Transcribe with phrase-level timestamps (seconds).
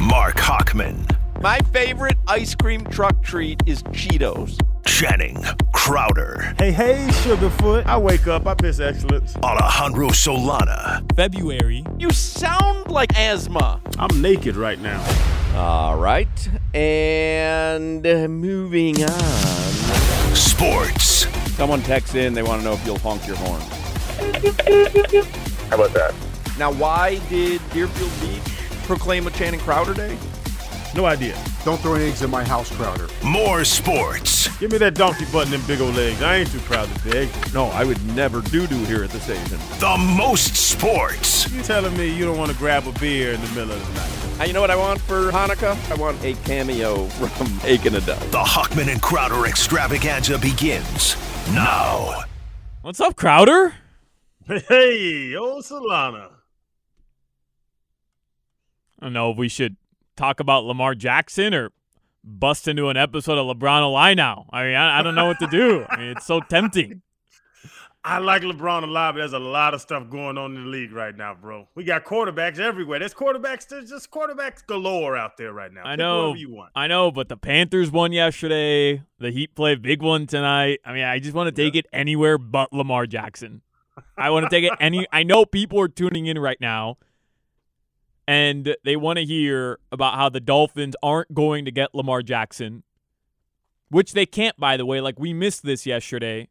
[0.00, 1.10] Marc Hochman.
[1.40, 4.58] My favorite ice cream truck treat is Cheetos.
[4.84, 5.42] Channing
[5.72, 6.54] Crowder.
[6.58, 7.86] Hey, hey, Sugarfoot.
[7.86, 9.36] I wake up, I piss excellence.
[9.36, 11.02] Alejandro Solana.
[11.16, 11.84] February.
[11.98, 13.80] You sound like asthma.
[13.98, 15.02] I'm naked right now.
[15.54, 16.28] All right.
[16.74, 20.34] And moving on.
[20.34, 21.26] Sports.
[21.56, 23.60] Someone texts in, they want to know if you'll honk your horn.
[25.70, 26.14] How about that?
[26.58, 28.35] Now, why did Deerfield Beach
[28.86, 30.16] proclaim a Channing Crowder Day?
[30.94, 31.36] No idea.
[31.64, 33.08] Don't throw any eggs in my house, Crowder.
[33.22, 34.48] More sports.
[34.58, 36.22] Give me that donkey button and big old legs.
[36.22, 37.28] I ain't too proud to beg.
[37.52, 39.58] No, I would never do do here at the station.
[39.78, 41.52] The most sports.
[41.52, 43.94] You telling me you don't want to grab a beer in the middle of the
[43.94, 44.40] night?
[44.40, 45.76] Uh, you know what I want for Hanukkah?
[45.90, 48.20] I want a cameo from Aiken a Duck.
[48.30, 51.16] The Hochman and Crowder extravaganza begins
[51.52, 52.22] now.
[52.82, 53.74] What's up, Crowder?
[54.46, 56.35] Hey, old Solana.
[59.06, 59.76] I don't know if we should
[60.16, 61.70] talk about Lamar Jackson or
[62.24, 64.46] bust into an episode of LeBron Alive now.
[64.52, 65.86] I mean, I, I don't know what to do.
[65.88, 67.02] I mean, it's so tempting.
[68.04, 70.68] I like LeBron a lot, but there's a lot of stuff going on in the
[70.68, 71.68] league right now, bro.
[71.76, 72.98] We got quarterbacks everywhere.
[72.98, 73.68] There's quarterbacks.
[73.68, 75.82] There's just quarterbacks galore out there right now.
[75.84, 76.34] I Pick know.
[76.34, 76.72] you want.
[76.74, 79.04] I know, but the Panthers won yesterday.
[79.20, 80.80] The Heat play a big one tonight.
[80.84, 83.62] I mean, I just want to take it anywhere but Lamar Jackson.
[84.18, 85.06] I want to take it any.
[85.12, 86.98] I know people are tuning in right now,
[88.26, 92.82] and they want to hear about how the Dolphins aren't going to get Lamar Jackson,
[93.88, 95.00] which they can't, by the way.
[95.00, 96.48] Like we missed this yesterday,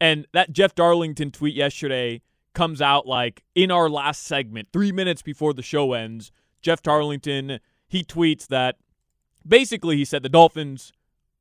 [0.00, 2.22] and that Jeff Darlington tweet yesterday
[2.54, 6.32] comes out like in our last segment, three minutes before the show ends.
[6.62, 8.76] Jeff Darlington he tweets that
[9.46, 10.92] basically he said the Dolphins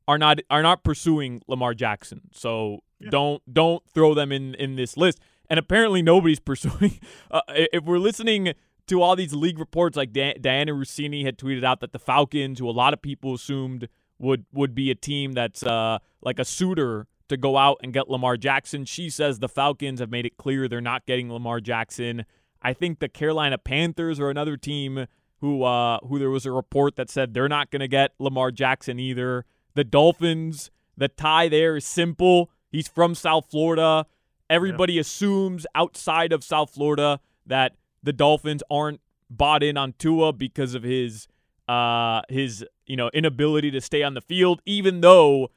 [0.08, 2.22] are not are not pursuing Lamar Jackson.
[2.34, 5.20] So don't don't throw them in in this list.
[5.50, 7.00] And apparently nobody's pursuing.
[7.32, 8.54] Uh, if we're listening
[8.90, 12.60] to all these league reports, like Di- Dianna Russini had tweeted out that the Falcons,
[12.60, 13.88] who a lot of people assumed
[14.18, 18.10] would would be a team that's uh, like a suitor to go out and get
[18.10, 22.26] Lamar Jackson, she says the Falcons have made it clear they're not getting Lamar Jackson.
[22.62, 25.06] I think the Carolina Panthers are another team
[25.40, 28.52] who uh, who there was a report that said they're not going to get Lamar
[28.52, 29.46] Jackson either.
[29.76, 32.52] The Dolphins, the tie there is simple.
[32.70, 34.06] He's from South Florida.
[34.50, 40.76] Everybody assumes outside of South Florida that the Dolphins aren't bought in on Tua because
[40.76, 41.28] of his
[41.68, 45.52] uh his you know inability to stay on the field even though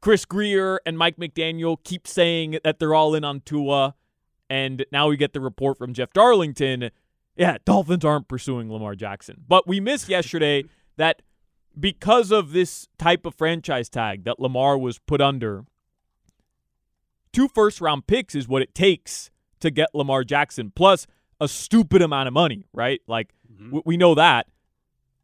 [0.00, 3.94] Chris Grier and Mike McDaniel keep saying that they're all in on Tua.
[4.50, 6.90] And now we get the report from Jeff Darlington.
[7.36, 9.42] Yeah Dolphins aren't pursuing Lamar Jackson.
[9.46, 10.64] But we missed yesterday
[10.96, 11.22] that
[11.78, 15.64] because of this type of franchise tag that Lamar was put under
[17.32, 21.06] two first round picks is what it takes to get Lamar Jackson, plus
[21.40, 23.00] a stupid amount of money, right?
[23.06, 24.46] Like w- we know that.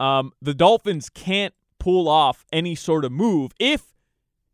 [0.00, 3.94] Um, the Dolphins can't pull off any sort of move if,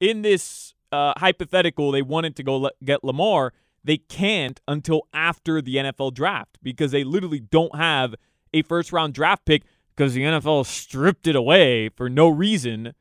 [0.00, 3.52] in this uh, hypothetical, they wanted to go le- get Lamar.
[3.84, 8.14] They can't until after the NFL draft because they literally don't have
[8.52, 9.62] a first round draft pick
[9.96, 12.92] because the NFL stripped it away for no reason.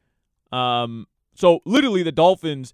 [0.51, 2.73] Um, so literally, the Dolphins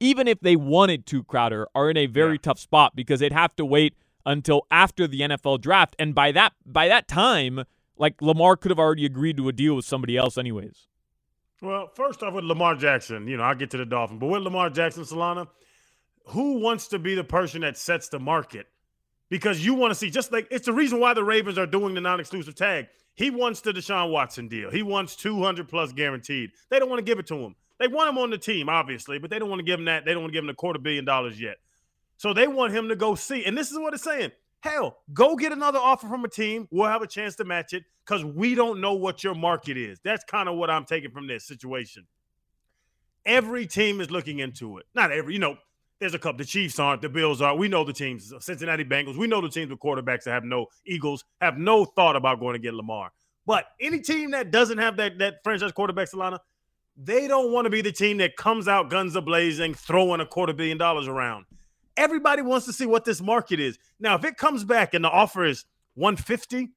[0.00, 2.38] even if they wanted to, Crowder, are in a very Yeah.
[2.42, 3.94] tough spot because they'd have to wait
[4.24, 7.64] until after the NFL draft, and by that by that time,
[7.96, 10.88] like Lamar could have already agreed to a deal with somebody else, anyways.
[11.60, 14.42] Well, first off, with Lamar Jackson, you know, I'll get to the Dolphins, but with
[14.42, 15.46] Lamar Jackson, Solana,
[16.26, 18.66] who wants to be the person that sets the market?
[19.28, 21.94] Because you want to see, just like it's the reason why the Ravens are doing
[21.94, 22.88] the non exclusive tag.
[23.14, 24.70] He wants the Deshaun Watson deal.
[24.70, 26.50] He wants 200 plus guaranteed.
[26.70, 27.54] They don't want to give it to him.
[27.78, 30.04] They want him on the team, obviously, but they don't want to give him that.
[30.04, 31.56] They don't want to give him a quarter billion dollars yet.
[32.22, 33.44] So they want him to go see.
[33.46, 34.30] And this is what it's saying.
[34.60, 36.68] Hell, go get another offer from a team.
[36.70, 39.98] We'll have a chance to match it because we don't know what your market is.
[40.04, 42.06] That's kind of what I'm taking from this situation.
[43.26, 44.86] Every team is looking into it.
[44.94, 45.56] Not every, you know,
[45.98, 46.38] there's a couple.
[46.38, 47.56] The Chiefs aren't, the Bills are.
[47.56, 49.18] We know the teams, Cincinnati Bengals.
[49.18, 52.52] We know the teams with quarterbacks that have no Eagles, have no thought about going
[52.52, 53.10] to get Lamar.
[53.46, 56.38] But any team that doesn't have that that franchise quarterback, Solana,
[56.96, 60.26] they don't want to be the team that comes out guns a blazing, throwing a
[60.26, 61.46] quarter billion dollars around.
[61.96, 63.78] Everybody wants to see what this market is.
[64.00, 66.70] Now, if it comes back and the offer is 150,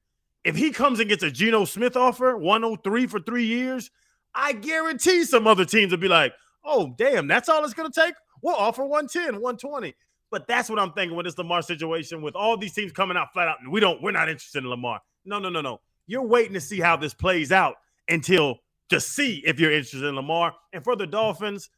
[0.44, 3.90] if he comes and gets a Geno Smith offer, 103 for three years,
[4.34, 6.34] I guarantee some other teams will be like,
[6.64, 8.14] oh, damn, that's all it's going to take?
[8.42, 9.94] We'll offer 110, 120.
[10.30, 13.32] But that's what I'm thinking with this Lamar situation, with all these teams coming out
[13.32, 15.00] flat out, and we don't, we're not interested in Lamar.
[15.24, 15.80] No, no, no, no.
[16.06, 17.76] You're waiting to see how this plays out
[18.08, 18.58] until
[18.90, 20.54] to see if you're interested in Lamar.
[20.72, 21.70] And for the Dolphins,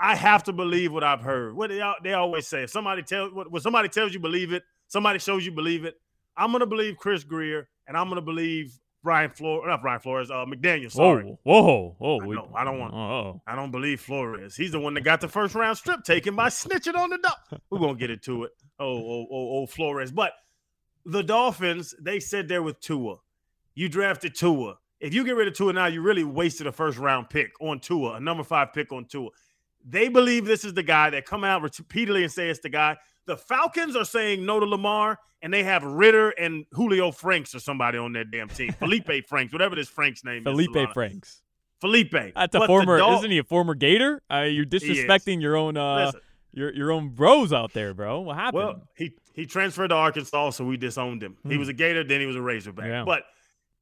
[0.00, 1.54] I have to believe what I've heard.
[1.56, 5.18] What they, they always say, if somebody tells when somebody tells you believe it, somebody
[5.18, 5.94] shows you believe it.
[6.36, 10.44] I'm gonna believe Chris Grier, and I'm gonna believe Brian Flores, not Brian Flores, uh,
[10.46, 10.90] McDaniel.
[10.90, 12.18] Sorry, Whoa, whoa, whoa.
[12.20, 14.56] I we- know, I don't want- Oh, I don't believe Flores.
[14.56, 17.60] He's the one that got the first round strip taken by snitching on the dog.
[17.70, 18.52] We're gonna get into it.
[18.80, 20.10] Oh, oh, oh, oh, Flores.
[20.10, 20.32] But
[21.04, 23.16] the Dolphins, they said they're with Tua.
[23.74, 24.78] You drafted Tua.
[25.00, 27.78] If you get rid of Tua now, you really wasted a first round pick on
[27.80, 29.28] Tua, a number five pick on Tua.
[29.84, 31.10] They believe this is the guy.
[31.10, 32.96] They come out repeatedly and say it's the guy.
[33.26, 37.58] The Falcons are saying no to Lamar, and they have Ridder and Julio Franks or
[37.60, 38.72] somebody on their damn team.
[38.72, 40.52] Felipe Franks, whatever this Frank's name is.
[40.52, 41.42] Felipe Franks.
[41.80, 42.12] Felipe.
[42.12, 44.22] That's a But former, isn't he a former Gator?
[44.32, 46.20] Uh, you're disrespecting your own, uh, Listen,
[46.52, 48.20] your your own bros out there, bro.
[48.20, 48.62] What happened?
[48.64, 51.36] Well, he he transferred to Arkansas, so we disowned him.
[51.46, 51.58] He Hmm.
[51.58, 52.86] was a Gator, then he was a Razorback.
[52.86, 53.04] Yeah.
[53.04, 53.24] But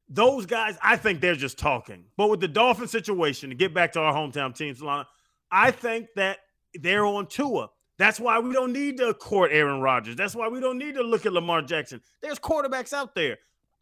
[0.08, 2.04] those guys, I think they're just talking.
[2.16, 5.04] But with the Dolphin situation, to get back to our hometown team, Solana,
[5.52, 6.38] I think that
[6.74, 7.68] they're on Tua.
[7.98, 10.16] That's why we don't need to court Aaron Rodgers.
[10.16, 12.00] That's why we don't need to look at Lamar Jackson.
[12.22, 13.38] There's quarterbacks out there.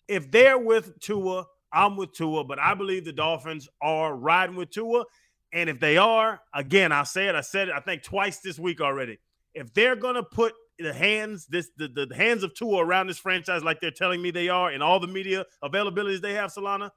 [0.09, 4.71] If they're with Tua, I'm with Tua, but I believe the Dolphins are riding with
[4.71, 5.05] Tua.
[5.53, 8.59] And if they are, again, I said, it, I said it, I think twice this
[8.59, 9.19] week already.
[9.55, 13.63] If they're gonna put the hands, this the, the hands of Tua around this franchise
[13.63, 16.91] like they're telling me they are, and all the media availabilities they have, Solana,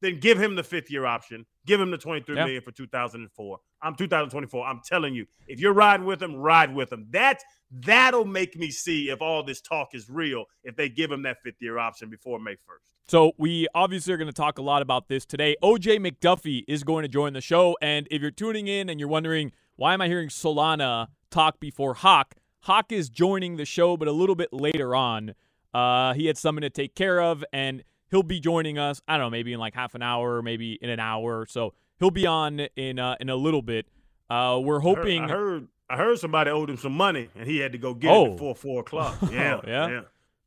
[0.00, 1.44] then give him the fifth year option.
[1.66, 2.44] Give him the twenty-three Yeah.
[2.44, 3.58] million for 2004.
[3.82, 4.66] I'm 2024.
[4.66, 7.06] I'm telling you, if you're riding with him, ride with him.
[7.10, 10.44] That that'll make me see if all this talk is real.
[10.64, 12.90] If they give him that fifth year option before May 1st.
[13.06, 15.56] So we obviously are going to talk a lot about this today.
[15.62, 19.08] OJ McDuffie is going to join the show, and if you're tuning in and you're
[19.08, 24.08] wondering why am I hearing Solana talk before Hawk, Hawk is joining the show, but
[24.08, 25.34] a little bit later on.
[25.72, 29.00] Uh, he had something to take care of, and he'll be joining us.
[29.08, 31.46] I don't know, maybe in like half an hour, maybe in an hour.
[31.48, 33.86] So he'll be on in uh, in a little bit.
[34.30, 35.22] Uh, we're I heard- hoping.
[35.24, 38.10] I heard, I heard somebody owed him some money, and he had to go get
[38.10, 38.26] Oh.
[38.26, 39.16] it before four o'clock.
[39.32, 39.88] Yeah, yeah?
[39.88, 40.00] yeah.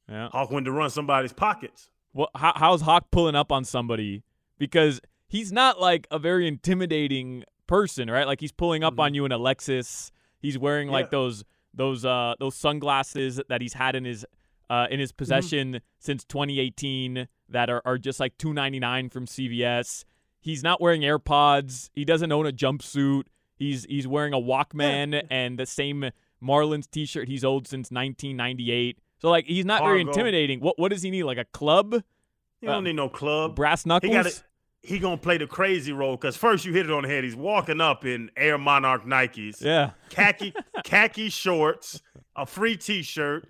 [0.10, 0.30] yeah.
[0.30, 1.90] Hawk went to run somebody's pockets.
[2.14, 4.22] Well, how, how's Hawk pulling up on somebody?
[4.60, 8.28] Because he's not like a very intimidating person, right?
[8.28, 10.12] Like he's pulling up on you in a Lexus.
[10.42, 11.16] He's wearing like Mm-hmm.
[11.16, 11.44] Those
[11.74, 14.26] those uh those sunglasses that he's had in his
[14.70, 15.00] uh in Mm-hmm.
[15.00, 20.04] his possession since 2018 that are, are just like 299 from CVS.
[20.40, 21.90] He's not wearing AirPods.
[21.94, 23.24] He doesn't own a jumpsuit.
[23.56, 26.10] He's he's wearing a Walkman and the same
[26.44, 28.98] Marlins t-shirt he's owned since 1998.
[29.20, 30.60] So like he's not very intimidating.
[30.60, 31.24] What what does he need?
[31.24, 31.94] Like a club?
[31.94, 33.56] You don't Uh, need no club.
[33.56, 34.14] Brass He knuckles?
[34.14, 34.44] got it.
[34.84, 37.24] He gonna play the crazy role because first you hit it on the head.
[37.24, 39.92] He's walking up in Air Monarch Nikes, Yeah.
[40.10, 42.02] khaki khaki shorts,
[42.36, 43.48] a free T-shirt,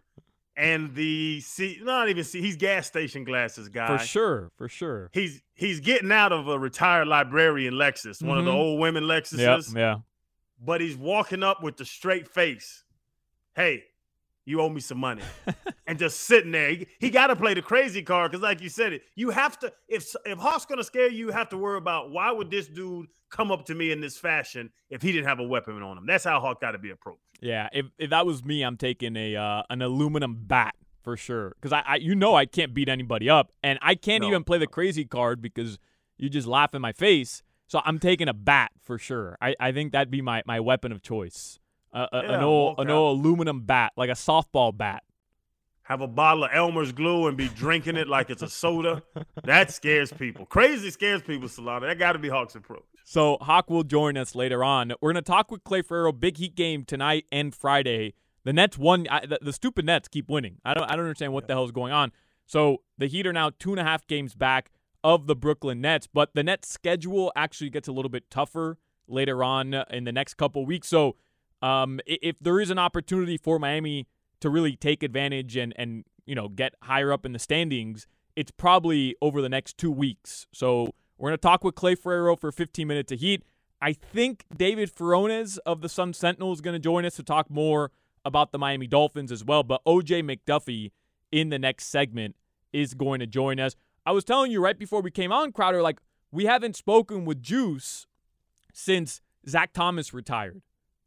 [0.62, 2.40] and the see not even see.
[2.42, 3.98] He's gas station glasses guy.
[3.98, 4.52] For sure.
[4.58, 5.10] For sure.
[5.12, 8.56] He's he's getting out of a retired librarian Lexus, one of the Mhm.
[8.56, 9.74] old women Lexuses.
[9.76, 9.80] Yeah.
[9.80, 9.96] Yeah.
[10.64, 12.84] but he's walking up with the straight face.
[13.56, 13.84] Hey,
[14.52, 15.24] you owe me some money.
[15.88, 16.70] and just sitting there.
[16.70, 19.58] He, he got to play the crazy card because, like you said, it you have
[19.60, 19.74] to.
[19.88, 23.08] If if Hawk's gonna scare you, you have to worry about why would this dude
[23.32, 26.06] come up to me in this fashion if he didn't have a weapon on him.
[26.06, 27.22] That's how Hawk got to be approached.
[27.40, 27.70] Yeah.
[27.74, 31.56] If if that was me, I'm taking a uh, an aluminum bat for sure.
[31.60, 34.44] Because I, I you know I can't beat anybody up, and I can't No, even
[34.44, 35.80] play the crazy card because
[36.18, 37.42] you just laugh in my face.
[37.68, 39.38] So I'm taking a bat for sure.
[39.42, 41.58] I, I think that'd be my, my weapon of choice.
[41.94, 45.04] A- Yeah, an old an old aluminum bat, like a softball bat.
[45.84, 49.04] Have a bottle of Elmer's glue and be drinking it like it's a soda.
[49.44, 50.46] That scares people.
[50.46, 51.82] Crazy scares people, Solana.
[51.82, 52.84] That got to be Hawk's approach.
[53.04, 54.94] So Hawk will join us later on.
[55.02, 56.14] We're going to talk with Clay Ferraro.
[56.14, 58.14] Big Heat game tonight and Friday.
[58.46, 59.06] The Nets won.
[59.10, 60.60] I, the, the stupid Nets keep winning.
[60.64, 60.86] I don't.
[60.86, 62.12] I don't understand what the hell is going on.
[62.46, 64.72] So the Heat are now two and a half games back
[65.04, 68.78] of the Brooklyn Nets, but the Nets schedule actually gets a little bit tougher
[69.08, 70.88] later on in the next couple weeks.
[70.88, 71.16] So
[71.62, 74.08] um, if there is an opportunity for Miami
[74.40, 78.52] to really take advantage and and you know get higher up in the standings, it's
[78.52, 80.48] probably over the next two weeks.
[80.52, 83.44] So we're gonna talk with Clay Ferraro for 15 minutes of Heat.
[83.82, 87.50] I think David Furones of the Sun Sentinel is going to join us to talk
[87.50, 87.92] more
[88.24, 89.64] about the Miami Dolphins as well.
[89.64, 90.92] But OJ McDuffie
[91.32, 92.36] in the next segment
[92.72, 93.76] is going to join us.
[94.06, 96.00] I was telling you right before we came on, Crowder, like
[96.32, 98.06] we haven't spoken with Juice
[98.72, 100.62] since Zach Thomas retired.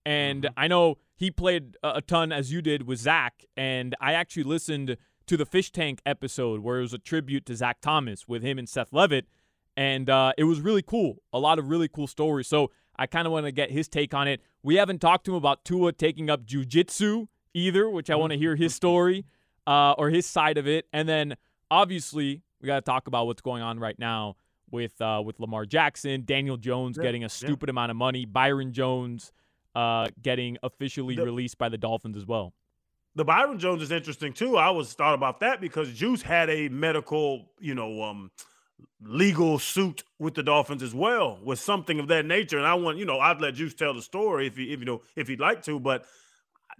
[0.07, 3.45] And I know he played a ton as you did with Zach.
[3.57, 4.97] And I actually listened
[5.27, 8.59] to the Fish Tank episode where it was a tribute to Zach Thomas with him
[8.59, 9.23] and Seth Levit.
[9.77, 11.23] And uh, it was really cool.
[11.33, 12.47] A lot of really cool stories.
[12.47, 14.41] So I kind of want to get his take on it.
[14.63, 18.39] We haven't talked to him about Tua taking up jujitsu either, which I want to
[18.39, 19.25] hear his story
[19.67, 20.87] uh, or his side of it.
[20.93, 21.37] And then
[21.71, 24.37] obviously we got to talk about what's going on right now
[24.71, 27.29] with uh, with Lamar Jackson, Daniel Jones Yeah, getting a yeah.
[27.29, 29.33] stupid amount of money, Byron Jones
[29.75, 32.53] uh, getting officially The- released by the Dolphins as well.
[33.17, 34.57] The Byron Jones is interesting too.
[34.57, 38.33] I was thought about that because Juice had a medical, you know, um,
[39.01, 42.59] legal suit with the Dolphins as well, with something of that nature.
[42.59, 44.85] And I want, you know, I'd let Juice tell the story if he, if you
[44.87, 46.05] know, if he'd like to, but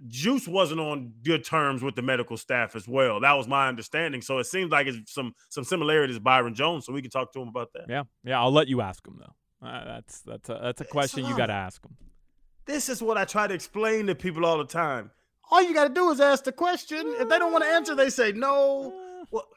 [0.07, 3.21] Juice wasn't on good terms with the medical staff as well.
[3.21, 4.21] That was my understanding.
[4.21, 6.85] So it seems like it's some some similarities Byron Jones.
[6.85, 7.85] So we can talk to him about that.
[7.87, 8.41] Yeah, yeah.
[8.41, 9.65] I'll let you ask him though.
[9.65, 11.95] Uh, that's that's a, that's a question you got to ask him.
[12.65, 15.11] This is what I try to explain to people all the time.
[15.51, 17.13] All you got to do is ask the question.
[17.19, 18.93] If they don't want to answer, they say no.
[19.31, 19.47] Well,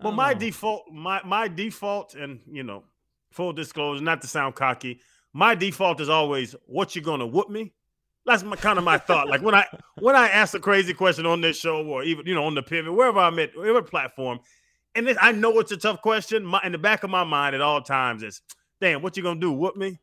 [0.00, 0.38] well, my know.
[0.40, 2.84] default, my my default, and you know,
[3.30, 5.00] full disclosure, not to sound cocky,
[5.32, 7.72] my default is always, "What you gonna whoop me?"
[8.26, 9.28] That's my kind of my thought.
[9.28, 9.66] Like when I
[9.98, 12.62] when I ask a crazy question on this show, or even you know on the
[12.62, 14.40] pivot, wherever I'm at, whatever platform,
[14.94, 16.44] and then I know it's a tough question.
[16.44, 18.42] My, in the back of my mind at all times is,
[18.80, 19.52] "Damn, what you gonna do?
[19.52, 19.98] Whoop me?"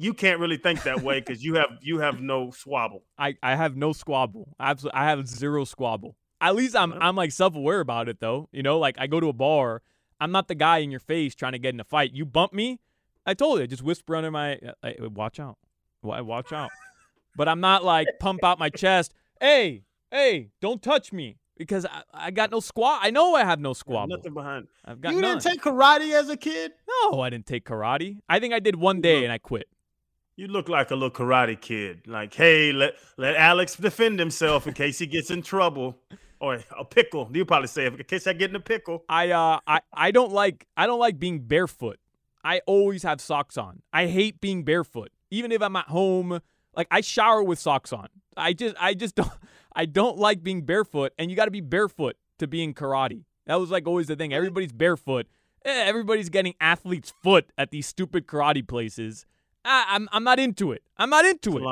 [0.00, 3.02] You can't really think that way because you have you have no swabble.
[3.18, 4.54] I, I have no squabble.
[4.60, 6.16] Absolutely, I have zero squabble.
[6.40, 8.48] At least I'm I'm like self aware about it though.
[8.52, 9.82] You know, like I go to a bar,
[10.20, 12.12] I'm not the guy in your face trying to get in a fight.
[12.12, 12.78] You bump me,
[13.26, 15.58] I told you, just whisper under my, uh, watch out,
[16.02, 16.70] Wa- watch out.
[17.36, 19.14] But I'm not like pump out my chest.
[19.40, 22.98] Hey, hey, don't touch me because I, I got no squat.
[23.02, 24.16] I know I have no squabble.
[24.16, 24.66] Nothing behind.
[24.84, 25.38] I've got You none.
[25.38, 26.72] didn't take karate as a kid.
[27.12, 28.18] no, I didn't take karate.
[28.28, 29.68] I think I did one day and I quit.
[30.38, 32.02] You look like a little karate kid.
[32.06, 35.98] Like, hey, let let Alex defend himself in case he gets in trouble.
[36.38, 37.28] Or a pickle.
[37.34, 39.04] You probably say in case I get in a pickle.
[39.08, 41.98] I uh I, I don't like I don't like being barefoot.
[42.44, 43.82] I always have socks on.
[43.92, 45.10] I hate being barefoot.
[45.32, 46.38] Even if I'm at home,
[46.76, 48.06] like I shower with socks on.
[48.36, 49.32] I just I just don't
[49.74, 53.24] I don't like being barefoot and you got to be barefoot to be in karate.
[53.46, 54.32] That was like always the thing.
[54.32, 55.26] Everybody's barefoot.
[55.64, 59.26] Eh, everybody's getting athlete's foot at these stupid karate places.
[59.64, 60.82] I, I'm I'm not into it.
[60.96, 61.64] I'm not into it.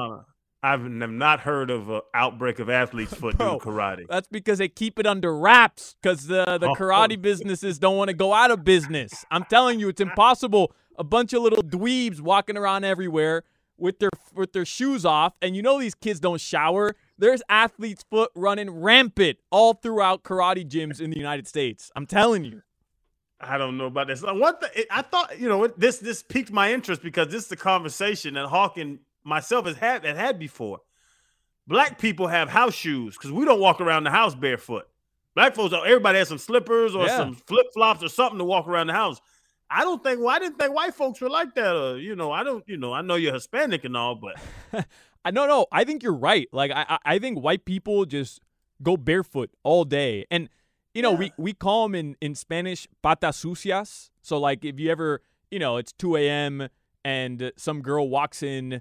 [0.62, 4.06] I've not heard of an outbreak of athlete's foot Bro, doing karate.
[4.08, 6.74] That's because they keep it under wraps because the, the Oh.
[6.74, 9.24] karate businesses don't want to go out of business.
[9.30, 10.72] I'm telling you, it's impossible.
[10.98, 13.44] A bunch of little dweebs walking around everywhere
[13.76, 16.96] with their with their shoes off, and you know these kids don't shower.
[17.18, 21.90] There's athlete's foot running rampant all throughout karate gyms in the United States.
[21.94, 22.62] I'm telling you.
[23.40, 24.24] I don't know about this.
[24.24, 27.42] Uh, One thing I thought, you know, it- this this piqued my interest because this
[27.44, 30.80] is the conversation that Hawk and myself has had had had before.
[31.66, 34.88] Black people have house shoes because we don't walk around the house barefoot.
[35.34, 37.16] Black folks, everybody has some slippers or Yeah.
[37.16, 39.20] some flip flops or something to walk around the house.
[39.68, 40.20] I don't think.
[40.20, 41.76] Well, I didn't think white folks were like that.
[41.76, 42.62] Uh, you know, I don't.
[42.68, 44.36] You know, I know you're Hispanic and all, but
[45.24, 45.66] I no no.
[45.72, 46.48] I think you're right.
[46.52, 48.40] Like I I I think white people just
[48.80, 50.48] go barefoot all day, and
[50.96, 54.10] you know we we call them in in Spanish patas sucias.
[54.22, 56.68] So like if you ever you know it's 2 a.m.
[57.04, 58.80] and some girl walks in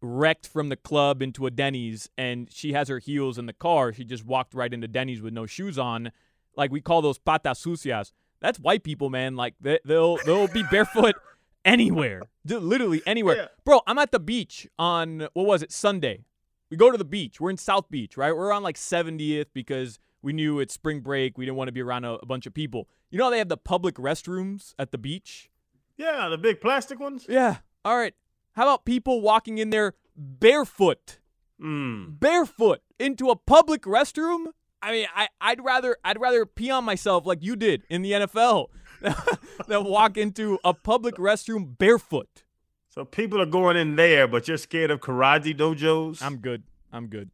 [0.00, 3.92] wrecked from the club into a Denny's and she has her heels in the car.
[3.92, 6.12] She just walked right into Denny's with no shoes on.
[6.56, 8.14] Like we call those patas sucias.
[8.40, 9.36] That's white people, man.
[9.36, 11.14] Like they, they'll they'll be barefoot
[11.66, 13.36] anywhere, literally anywhere.
[13.36, 13.46] Yeah.
[13.64, 16.24] Bro, I'm at the beach on what was it Sunday.
[16.70, 17.38] We go to the beach.
[17.38, 18.34] We're in South Beach, right?
[18.34, 21.38] We're on like 70th because we knew it's spring break.
[21.38, 22.88] We didn't want to be around a, a bunch of people.
[23.10, 25.50] You know how they have the public restrooms at the beach?
[25.96, 27.26] yeah, the big plastic ones.
[27.28, 27.58] Yeah.
[27.84, 28.14] All right.
[28.52, 31.18] How about people walking in there barefoot?
[31.60, 32.18] Mm.
[32.18, 34.46] barefoot into a public restroom?
[34.80, 38.12] I mean, I, I'd rather I'd rather pee on myself like you did in the
[38.12, 38.68] NFL
[39.68, 42.44] than walk into a public restroom barefoot.
[42.88, 46.22] So people are going in there, but you're scared of karate dojos.
[46.22, 46.62] I'm good.
[46.90, 47.30] I'm good.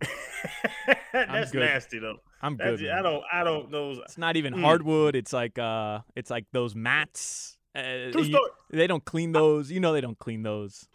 [1.12, 2.16] That's nasty though.
[2.42, 2.86] I'm good.
[2.88, 3.22] I don't.
[3.32, 3.92] I don't know.
[4.04, 4.60] It's not even Mm.
[4.60, 5.16] hardwood.
[5.16, 7.56] It's like uh, it's like those mats.
[7.74, 9.70] Uh, True you- they don't clean those.
[9.70, 10.86] You know they don't clean those.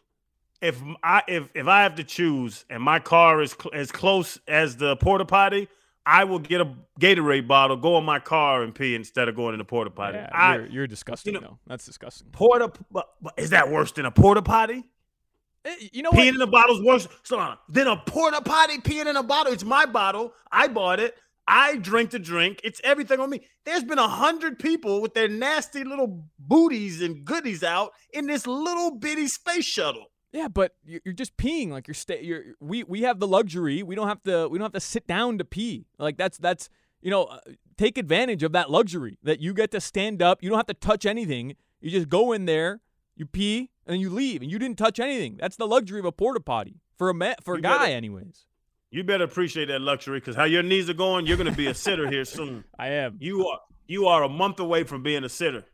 [0.62, 4.39] If I if if I have to choose, and my car is cl- as close
[4.48, 5.70] as the porta potty,
[6.06, 9.53] I will get a Gatorade bottle, go in my car, and pee instead of going
[9.53, 10.18] in the porta potty.
[10.18, 11.34] Yeah, I you're, you're disgusting.
[11.36, 11.60] know- though.
[11.68, 12.27] That's disgusting.
[12.32, 12.72] porta.
[12.91, 14.84] But, but is that worse than a porta potty?
[15.66, 16.28] Eh, You know Peeing what?
[16.28, 17.08] in the bottle's worse.
[17.24, 19.51] So than a porta potty peeing in a bottle.
[19.54, 20.34] It's my bottle.
[20.51, 21.16] I bought it.
[21.48, 22.62] I drink the drink.
[22.63, 23.42] It's everything on me.
[23.66, 28.46] There's been a hundred people with their nasty little booties and goodies out in this
[28.46, 30.06] little bitty space shuttle.
[30.32, 31.72] Yeah, but you're, you're just peeing.
[31.72, 32.22] Like you're stay.
[32.22, 33.82] You're we we have the luxury.
[33.82, 34.48] We don't have to.
[34.48, 35.88] We don't have to sit down to pee.
[35.98, 36.70] Like that's that's
[37.01, 37.39] you know uh,
[37.78, 40.44] take advantage of that luxury that you get to stand up.
[40.44, 41.56] You don't have to touch anything.
[41.82, 42.82] You just go in there,
[43.16, 45.38] you pee, and then you leave, and you didn't touch anything.
[45.39, 47.91] That's the luxury of a porta potty for a ma- for a You guy, better-
[47.93, 48.46] anyways.
[48.91, 51.65] You better appreciate that luxury because how your knees are going, you're going to be
[51.67, 52.63] a sitter here soon.
[52.79, 53.17] I am.
[53.19, 55.65] You are you are a month away from being a sitter.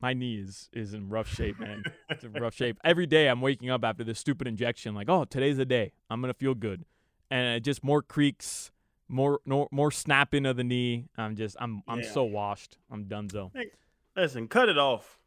[0.00, 1.82] My knee is is in rough shape, man.
[2.10, 2.78] it's in rough shape.
[2.84, 5.92] Every day I'm waking up after this stupid injection, like, oh, today's the day.
[6.10, 6.84] I'm gonna feel good,
[7.30, 8.70] and it just more creaks,
[9.08, 11.06] more more more snapping of the knee.
[11.16, 12.12] I'm just I'm I'm Yeah.
[12.12, 12.78] so washed.
[12.90, 13.50] I'm done, so.
[14.16, 15.18] Listen, cut it off.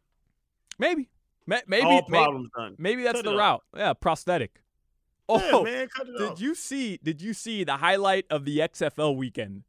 [0.80, 1.08] Maybe, Ma-
[1.46, 2.76] maybe, All maybe, problems done.
[2.78, 3.64] maybe that's Cut the route.
[3.76, 4.62] Yeah, prosthetic.
[5.30, 6.42] Oh, Yeah, man, cut it did off.
[6.42, 7.00] you see?
[7.04, 9.64] Did you see the highlight of the XFL weekend?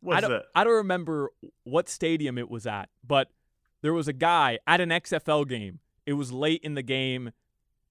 [0.00, 0.44] What's I don't, that?
[0.54, 1.30] I don't remember
[1.64, 3.28] what stadium it was at, but
[3.82, 5.78] there was a guy at an XFL game.
[6.06, 7.30] It was late in the game,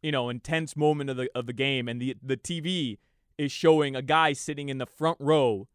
[0.01, 2.98] you know, intense moment of the of the game, and the the TV
[3.38, 5.67] is showing a guy sitting in the front row,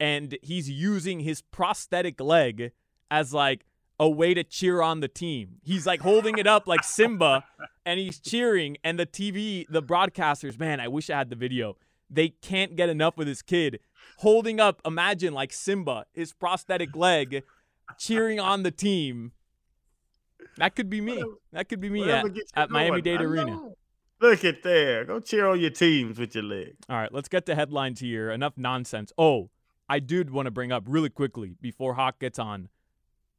[0.00, 2.72] and he's using his prosthetic leg
[3.10, 3.66] as like
[3.98, 5.56] a way to cheer on the team.
[5.62, 7.44] He's like holding it up like Simba,
[7.84, 11.76] and he's cheering, and the TV, the broadcasters, man, I wish I had the video.
[12.10, 13.80] They can't get enough of this kid
[14.18, 17.42] holding up, imagine like Simba, his prosthetic leg,
[17.98, 19.32] cheering on the team.
[20.56, 21.22] That could be me.
[21.52, 23.02] That could be me at, Whatever at Miami.
[23.02, 23.70] Dade Arena.
[24.20, 25.04] Look at there.
[25.04, 26.76] Go cheer on your teams with your leg.
[26.88, 28.30] All right, let's get to headlines here.
[28.30, 29.12] Enough nonsense.
[29.18, 29.50] Oh,
[29.88, 32.68] I did want to bring up really quickly before Hawk gets on.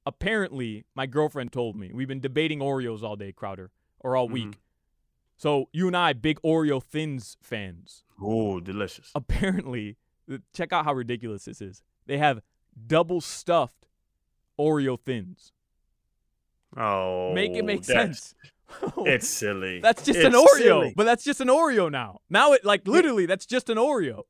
[0.08, 4.34] Apparently, my girlfriend told me we've been debating Oreos all day, Crowder, or all mm-hmm.
[4.36, 4.60] week.
[5.36, 8.06] So you and I, big Oreo Thins fans.
[8.22, 9.12] Oh, delicious.
[9.14, 9.98] Apparently,
[10.54, 11.84] check out how ridiculous this is.
[12.06, 12.42] They have
[12.88, 13.86] double stuffed
[14.58, 15.52] Oreo Thins.
[16.78, 18.34] Oh, Make it make sense.
[18.98, 19.80] It's silly.
[19.80, 20.94] That's just It's an Oreo, silly.
[20.94, 22.20] but that's just an Oreo now.
[22.30, 24.24] Now it like literally that's just an Oreo.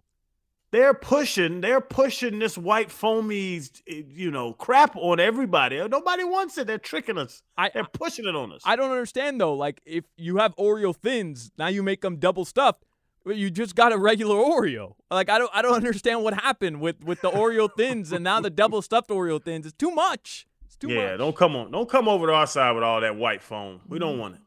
[0.78, 1.62] They're pushing.
[1.62, 5.78] They're pushing this white foamy, you know, crap on everybody.
[5.88, 6.68] Nobody wants it.
[6.68, 7.42] They're tricking us.
[7.58, 8.62] I They're pushing it on us.
[8.64, 9.56] I don't understand though.
[9.56, 12.86] Like if you have Oreo thins, now you make them double stuffed,
[13.26, 14.94] but you just got a regular Oreo.
[15.10, 18.40] Like I don't I don't understand what happened with with the Oreo thins and now
[18.40, 19.66] the double stuffed Oreo thins.
[19.66, 20.46] It's too much.
[20.68, 21.04] It's too yeah, much.
[21.06, 21.72] Yeah, don't come on.
[21.72, 23.82] Don't come over to our side with all that white foam.
[23.88, 24.22] We don't mm-hmm.
[24.22, 24.42] want it.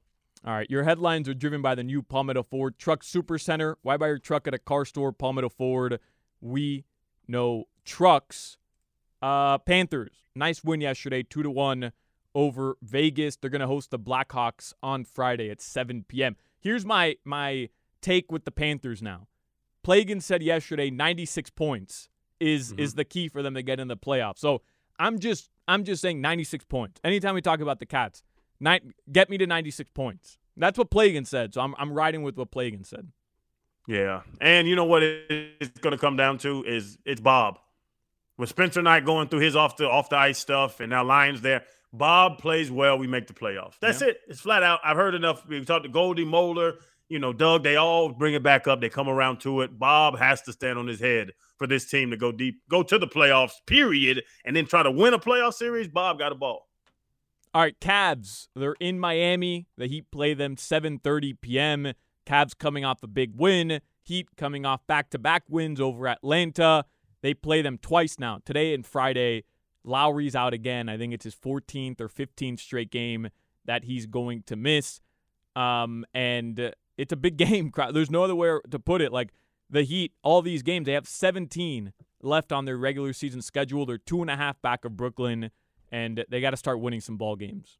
[0.46, 3.76] All right, your headlines are driven by the new Palmetto Ford Truck Super Center.
[3.82, 5.12] Why buy your truck at a car store?
[5.12, 5.98] Palmetto Ford.
[6.40, 6.84] We
[7.26, 8.56] know trucks.
[9.22, 11.92] Uh, Panthers, nice win yesterday, two to one
[12.34, 13.36] over Vegas.
[13.36, 16.36] They're gonna host the Blackhawks on Friday at 7 p.m.
[16.58, 17.68] Here's my my
[18.00, 19.26] take with the Panthers now.
[19.86, 23.96] Plagan said yesterday, 96 points is is the key for them to get in the
[23.96, 24.38] playoffs.
[24.38, 24.62] So
[24.98, 27.00] I'm just I'm just saying 96 points.
[27.04, 28.22] Anytime we talk about the Cats,
[28.60, 30.38] Nine, get me to 96 points.
[30.56, 31.54] That's what Plagan said.
[31.54, 33.08] So I'm, I'm riding with what Plagan said.
[33.86, 37.58] Yeah, and you know what it's going to come down to is it's Bob.
[38.38, 41.40] With Spencer Knight going through his off the off the ice stuff, and now Lions
[41.40, 41.64] there.
[41.92, 42.96] Bob plays well.
[42.98, 43.74] We make the playoffs.
[43.80, 44.08] That's Yeah.
[44.08, 44.20] it.
[44.28, 44.78] It's flat out.
[44.84, 45.44] I've heard enough.
[45.46, 46.74] We talked to Goldie Moeller,
[47.08, 47.64] you know, Doug.
[47.64, 48.80] They all bring it back up.
[48.80, 49.76] They come around to it.
[49.76, 52.96] Bob has to stand on his head for this team to go deep, go to
[52.96, 53.54] the playoffs.
[53.66, 55.88] Period, and then try to win a playoff series.
[55.88, 56.68] Bob got a ball.
[57.52, 58.46] All right, Cavs.
[58.54, 59.66] They're in Miami.
[59.76, 61.92] The Heat play them 7:30 p.m.
[62.30, 63.80] Cavs coming off a big win.
[64.02, 66.84] Heat coming off back-to-back wins over Atlanta.
[67.22, 69.42] They play them twice now, today and Friday.
[69.82, 70.88] Lowry's out again.
[70.88, 73.30] I think it's his 14th or 15th straight game
[73.64, 75.00] that he's going to miss.
[75.56, 77.72] Um, and it's a big game.
[77.92, 79.12] There's no other way to put it.
[79.12, 79.30] Like
[79.68, 83.86] the Heat, all these games, they have 17 left on their regular season schedule.
[83.86, 85.50] They're two and a half back of Brooklyn,
[85.90, 87.78] and they got to start winning some ball games.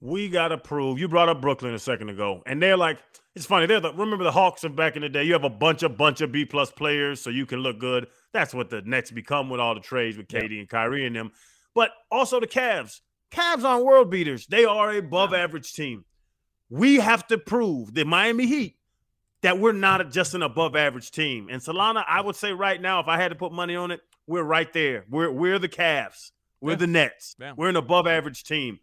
[0.00, 0.98] We got to prove.
[0.98, 2.98] You brought up Brooklyn a second ago, and they're like,
[3.34, 3.66] it's funny.
[3.66, 5.24] They're the, remember the Hawks of back in the day.
[5.24, 8.06] You have a bunch of bunch of B plus players, so you can look good.
[8.32, 11.32] That's what the Nets become with all the trades with Katie and Kyrie and them.
[11.74, 13.00] But also the Cavs.
[13.30, 14.46] Cavs aren't world beaters.
[14.46, 16.04] They are a above average team.
[16.70, 18.76] We have to prove the Miami Heat
[19.42, 21.48] that we're not just an above average team.
[21.50, 24.00] And Solana, I would say right now, if I had to put money on it,
[24.26, 25.04] we're right there.
[25.08, 26.30] We're we're the Cavs.
[26.60, 26.76] We're Yeah.
[26.76, 27.36] the Nets.
[27.38, 27.52] Yeah.
[27.56, 28.78] We're an above average team.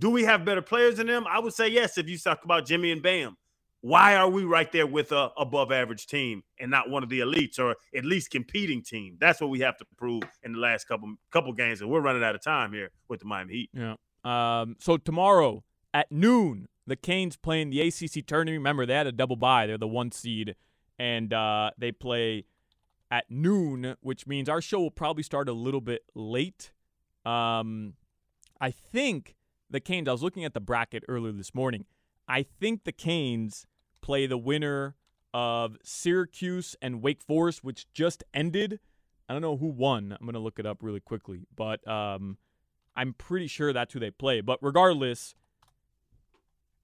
[0.00, 1.26] Do we have better players than them?
[1.28, 1.98] I would say yes.
[1.98, 3.36] If you talk about Jimmy and Bam,
[3.82, 7.20] why are we right there with a above average team and not one of the
[7.20, 9.18] elites or at least competing team?
[9.20, 12.24] That's what we have to prove in the last couple couple games, and we're running
[12.24, 13.70] out of time here with the Miami Heat.
[13.74, 13.94] Yeah.
[14.24, 18.56] Um, so tomorrow at noon, the Canes playing the ACC tournament.
[18.56, 19.66] Remember, they had a double bye.
[19.66, 20.56] They're the one seed,
[20.98, 22.46] and uh, they play
[23.10, 26.72] at noon, which means our show will probably start a little bit late.
[27.26, 27.94] Um,
[28.62, 29.36] I think
[29.70, 30.08] the Canes.
[30.08, 31.84] I was looking at the bracket earlier this morning.
[32.28, 33.66] I think the Canes
[34.00, 34.96] play the winner
[35.32, 38.80] of Syracuse and Wake Forest, which just ended.
[39.28, 40.16] I don't know who won.
[40.18, 42.36] I'm gonna look it up really quickly, but um,
[42.96, 44.40] I'm pretty sure that's who they play.
[44.40, 45.34] But regardless,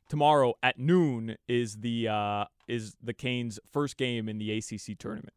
[0.08, 5.34] tomorrow at noon is the uh, is the Canes' first game in the ACC tournament.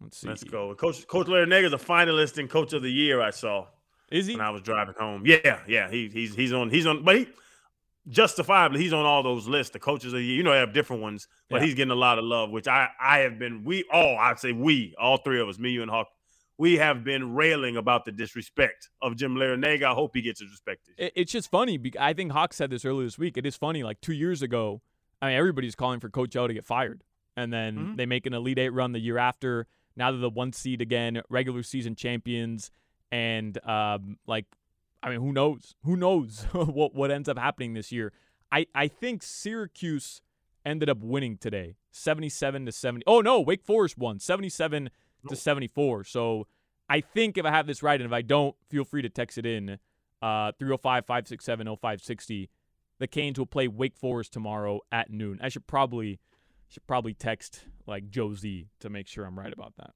[0.00, 0.28] Let's see.
[0.28, 0.74] Let's go.
[0.74, 3.20] Coach Coach Larrañaga's a finalist in Coach of the Year.
[3.20, 3.66] I saw
[4.10, 4.34] Is he?
[4.36, 5.22] when I was driving home.
[5.24, 5.90] Yeah, yeah.
[5.90, 7.28] He, he's he's on he's on, but he
[8.08, 9.72] justifiably he's on all those lists.
[9.72, 11.66] The coaches of the year, you know, they have different ones, but Yeah.
[11.66, 13.64] he's getting a lot of love, which I I have been.
[13.64, 16.08] We all I'd say we all three of us, me, you, and Hawk.
[16.58, 19.84] we have been railing about the disrespect of Jim Larrañaga.
[19.84, 20.86] I hope he gets his respect.
[20.86, 21.06] This year.
[21.08, 21.78] It, it's just funny.
[21.98, 23.36] I think Hawk said this earlier this week.
[23.36, 23.82] It is funny.
[23.82, 24.82] Like two years ago,
[25.22, 27.02] I mean, everybody's calling for Coach O to get fired,
[27.36, 27.96] and then Mhm.
[27.96, 29.66] they make an Elite Eight run the year after.
[29.96, 32.70] Now they're the one seed again, regular season champions,
[33.12, 34.46] and um, like,
[35.02, 35.74] I mean, who knows?
[35.84, 38.12] Who knows what what ends up happening this year?
[38.52, 40.22] I I think Syracuse
[40.64, 43.04] ended up winning today, seventy-seven to seventy.
[43.06, 44.90] Oh no, Wake Forest won, seventy-seven
[45.28, 46.04] to seventy-four.
[46.04, 46.46] So
[46.88, 49.38] I think if I have this right, and if I don't, feel free to text
[49.38, 49.78] it in.
[50.22, 52.50] Uh, 305 567 0560.
[52.98, 55.38] The Canes will play Wake Forest tomorrow at noon.
[55.42, 56.20] I should probably
[56.68, 59.92] should probably text like Josie to make sure I'm right about that.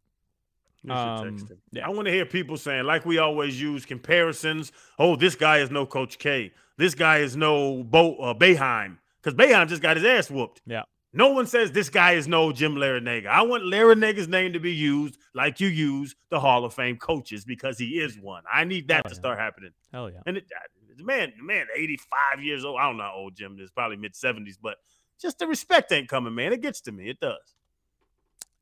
[0.89, 1.87] Um, yeah.
[1.87, 4.71] I want to hear people saying, like we always use comparisons.
[4.99, 6.53] Oh, this guy is no Coach K.
[6.77, 10.61] This guy is no Bo uh, Boeheim because Boeheim just got his ass whooped.
[10.67, 10.83] Yeah.
[11.17, 13.27] No one says this guy is no Jim Larrañaga.
[13.29, 17.45] I want Larrañaga's name to be used like you use the Hall of Fame coaches
[17.45, 18.43] because he is one.
[18.53, 19.19] I need that Oh, to yeah.
[19.21, 19.71] start happening.
[19.93, 20.19] Hell yeah.
[20.27, 20.59] And it, uh,
[20.99, 22.79] the man, man, 85 years old.
[22.81, 24.79] I don't know how old Jim is, probably mid 70s, but
[25.21, 26.53] just the respect ain't coming, man.
[26.53, 27.09] It gets to me.
[27.09, 27.55] It does.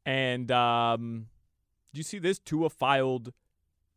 [0.04, 1.28] And um,
[1.92, 2.38] do you see this?
[2.38, 3.32] Tua filed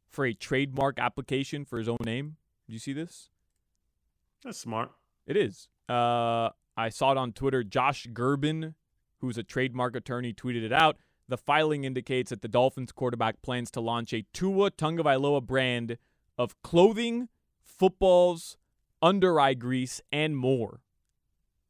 [0.10, 2.38] for a trademark application for his own name.
[2.67, 3.29] Do you see this?
[4.43, 4.91] That's smart.
[5.25, 5.69] It is.
[5.89, 7.63] Uh, I saw it on Twitter.
[7.63, 8.73] Josh Gerben,
[9.19, 10.97] who's a trademark attorney, tweeted it out.
[11.27, 15.97] The filing indicates that the Dolphins quarterback plans to launch a Tua Tagovailoa brand
[16.38, 17.29] of clothing,
[17.63, 18.58] footballs,
[19.01, 20.81] under eye grease, and more.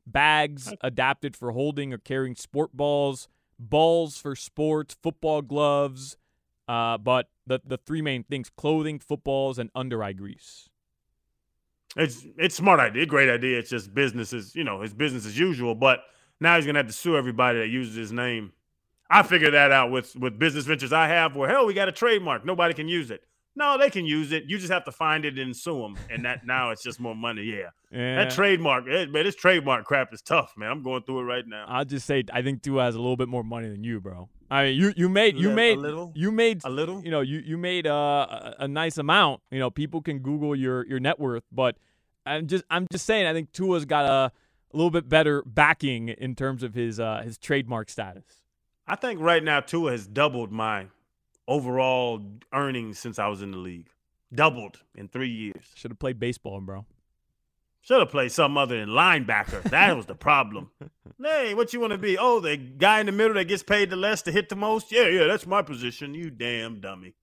[0.06, 3.28] Bags adapted for holding or carrying sport balls,
[3.60, 6.18] balls for sports, football gloves,
[6.68, 10.70] uh, but the, the three main things clothing, footballs, and under eye grease.
[11.98, 13.58] It's it's smart idea, great idea.
[13.58, 15.76] It's just business as you know, it's business as usual.
[15.76, 16.02] But
[16.42, 18.52] now he's gonna have to sue everybody that uses his name.
[19.10, 21.94] I figured that out with with business ventures I have, where hell we got a
[21.94, 23.24] trademark, nobody can use it.
[23.58, 24.44] No, they can use it.
[24.48, 27.16] You just have to find it and sue them, and that now it's just more
[27.16, 27.44] money.
[27.44, 28.16] Yeah, Yeah.
[28.24, 30.70] that trademark, eh, man, this trademark crap is tough, man.
[30.72, 31.66] I'm going through it right now.
[31.68, 34.28] I'll just say I think Tua has a little bit more money than you, bro.
[34.52, 36.12] I mean, you you made you made little?
[36.16, 37.02] you made A little.
[37.04, 37.94] you know you you made uh,
[38.30, 39.42] a a nice amount.
[39.52, 41.78] You know, people can Google your your net worth, but
[42.26, 44.32] I'm just I'm just saying I think Tua's got a,
[44.74, 48.26] a little bit better backing in terms of his uh his trademark status.
[48.86, 50.88] I think right now Tua has doubled my
[51.48, 52.22] overall
[52.54, 53.90] earnings since I was in the league.
[54.34, 55.72] Doubled in three years.
[55.76, 56.86] Should have played baseball, bro.
[57.82, 59.62] Should have played some other than linebacker.
[59.70, 60.72] That was the problem.
[61.24, 62.18] hey, what you want to be?
[62.18, 64.92] Oh, the guy in the middle that gets paid the less to hit the most?
[64.92, 66.16] Yeah, yeah, that's my position.
[66.16, 67.14] You damn dummy.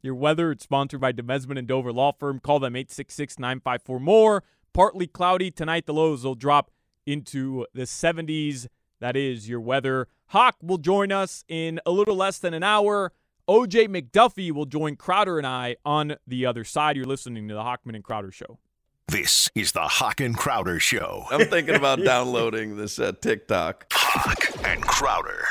[0.00, 2.40] Your weather, it's sponsored by Demesman and Dover Law Firm.
[2.40, 4.44] Call them 866 954 more.
[4.72, 5.50] Partly cloudy.
[5.50, 6.70] Tonight, the lows will drop
[7.04, 8.68] into the 70s.
[9.00, 10.08] That is your weather.
[10.28, 13.12] Hawk will join us in a little less than an hour.
[13.48, 16.96] OJ McDuffie will join Crowder and I on the other side.
[16.96, 18.58] You're listening to the Hochman and Crowder Show.
[19.06, 21.26] This is the Hawk and Crowder Show.
[21.30, 23.86] I'm thinking about downloading this uh, TikTok.
[23.92, 25.44] Hawk and Crowder.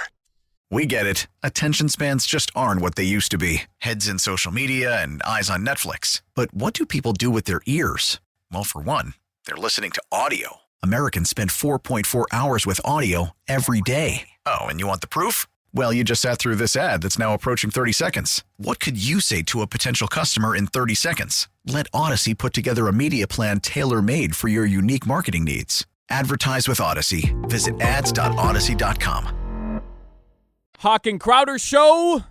[0.70, 1.28] We get it.
[1.42, 5.50] Attention spans just aren't what they used to be heads in social media and eyes
[5.50, 6.22] on Netflix.
[6.34, 8.20] But what do people do with their ears?
[8.52, 9.14] Well, for one,
[9.46, 10.58] they're listening to audio.
[10.84, 14.28] Americans spend 4.4 hours with audio every day.
[14.46, 15.48] Oh, and you want the proof?
[15.76, 18.46] Well, you just sat through this ad that's now approaching 30 seconds.
[18.56, 21.50] What could you say to a potential customer in 30 seconds?
[21.66, 25.86] Let Audacy put together a media plan tailor made for your unique marketing needs.
[26.10, 27.36] Advertise with Audacy.
[27.50, 29.82] Visit ads.audacy.com.
[30.78, 32.24] Hawk and Crowder Show.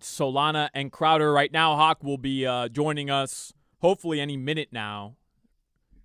[0.00, 1.76] Solana and Crowder right now.
[1.76, 5.14] Hawk will be uh, joining us hopefully any minute now.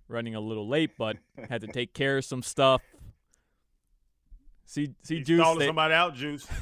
[0.06, 1.16] Running a little late, but
[1.48, 2.82] had to take care of some stuff.
[4.66, 5.40] See, see, You Juice.
[5.40, 6.46] stalling they- somebody out, Juice.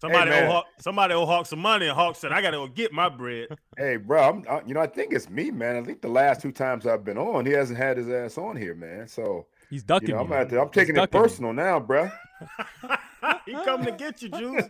[0.00, 0.44] Somebody, man.
[0.44, 2.92] owe Hawk, somebody owe Hawk some money, and Hawk said, I got to go get
[2.92, 3.48] my bread.
[3.78, 5.76] Hey, bro, I'm, I, you know, I think it's me, man.
[5.76, 8.54] I think the last two times I've been on, he hasn't had his ass on
[8.54, 9.08] here, man.
[9.08, 10.20] So, he's ducking you know.
[10.20, 11.22] I'm, at the, I'm taking it ducking you.
[11.22, 12.10] personal now, bro.
[13.46, 14.64] he coming to get you, Juice.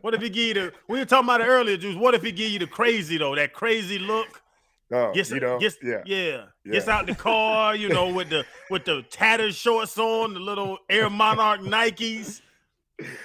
[0.00, 1.94] What if he give you the, we were talking about it earlier, Juice.
[1.94, 4.42] What if he give you the crazy, though, that crazy look?
[4.90, 6.02] Oh, Gets, you know, gets, yeah.
[6.06, 10.40] yeah, Gets out the car, you know, with the with the tattered shorts on, the
[10.40, 12.40] little Air Monarch Nikes,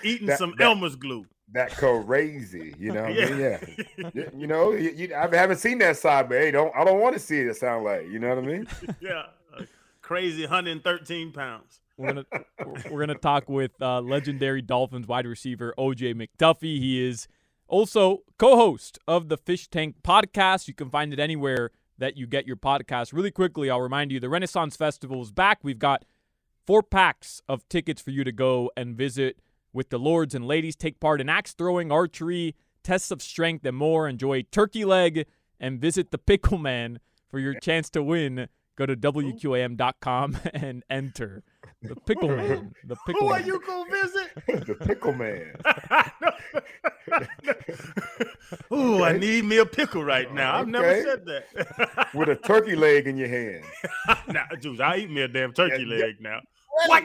[0.04, 1.26] eating That- some that- Elmer's glue.
[1.54, 3.40] that crazy, you know, what I mean?
[3.40, 3.60] Yeah.
[3.98, 4.10] yeah.
[4.14, 7.00] You, you know, you, you, I haven't seen that side, but hey, don't I don't
[7.00, 7.48] want to see it.
[7.48, 8.68] It sound like, you know what I mean?
[9.00, 9.24] yeah,
[9.58, 9.64] uh,
[10.02, 11.80] crazy 113 pounds.
[11.96, 12.26] We're gonna
[12.90, 16.80] we're gonna talk with uh, legendary Dolphins wide receiver OJ McDuffie.
[16.80, 17.28] He is
[17.68, 20.68] also co-host of the Fish Tank podcast.
[20.68, 23.14] You can find it anywhere that you get your podcast.
[23.14, 25.60] Really quickly, I'll remind you the Renaissance Festival is back.
[25.64, 26.06] We've got
[26.66, 29.40] four packs of tickets for you to go and visit
[29.72, 30.76] with the lords and ladies.
[30.76, 34.08] Take part in axe throwing, archery, tests of strength, and more.
[34.08, 35.26] Enjoy turkey leg
[35.60, 37.00] and visit the Pickle Man
[37.30, 38.48] for your chance to win.
[38.76, 41.44] Go to WQAM.com and enter.
[41.82, 42.74] The Pickle Man.
[42.86, 43.44] The Pickle Man.
[43.44, 44.68] Who are you gonna visit?
[44.68, 45.54] the pickle man.
[48.72, 50.58] Ooh, I need me a pickle right now.
[50.58, 52.10] I've never said that.
[52.14, 53.64] with a turkey leg in your hand.
[54.28, 56.06] nah, Juice, I eat me a damn turkey Yeah, yeah.
[56.06, 56.40] leg now.
[56.88, 57.04] What?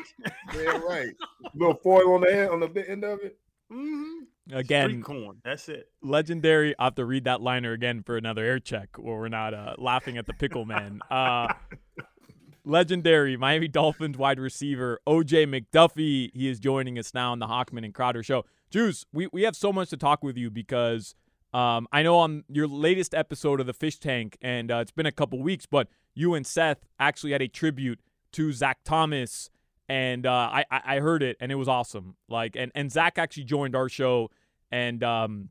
[0.55, 1.15] Yeah, right.
[1.55, 3.39] Little foil on the end on the bit- end of it.
[3.73, 4.55] Mm-hmm.
[4.57, 5.37] Again, Street corn.
[5.45, 5.89] That's it.
[6.03, 6.75] legendary.
[6.79, 9.75] I have to read that liner again for another air check where we're not uh,
[9.77, 11.01] laughing at the pickle man.
[11.11, 11.53] Uh,
[12.65, 16.31] legendary Miami Dolphins wide receiver OJ McDuffie.
[16.33, 18.47] He is joining us now on the Hochman and Crowder show.
[18.71, 21.15] Juice, we, we have so much to talk with you because
[21.55, 25.07] um, I know on your latest episode of the Fish Tank, and uh, it's been
[25.07, 28.01] a couple weeks, but you and Seth actually had a tribute
[28.33, 29.49] to Zach Thomas,
[29.89, 32.17] and uh, I, I heard it and it was awesome.
[32.29, 34.31] Like, and and Zach actually joined our show,
[34.71, 35.49] and um,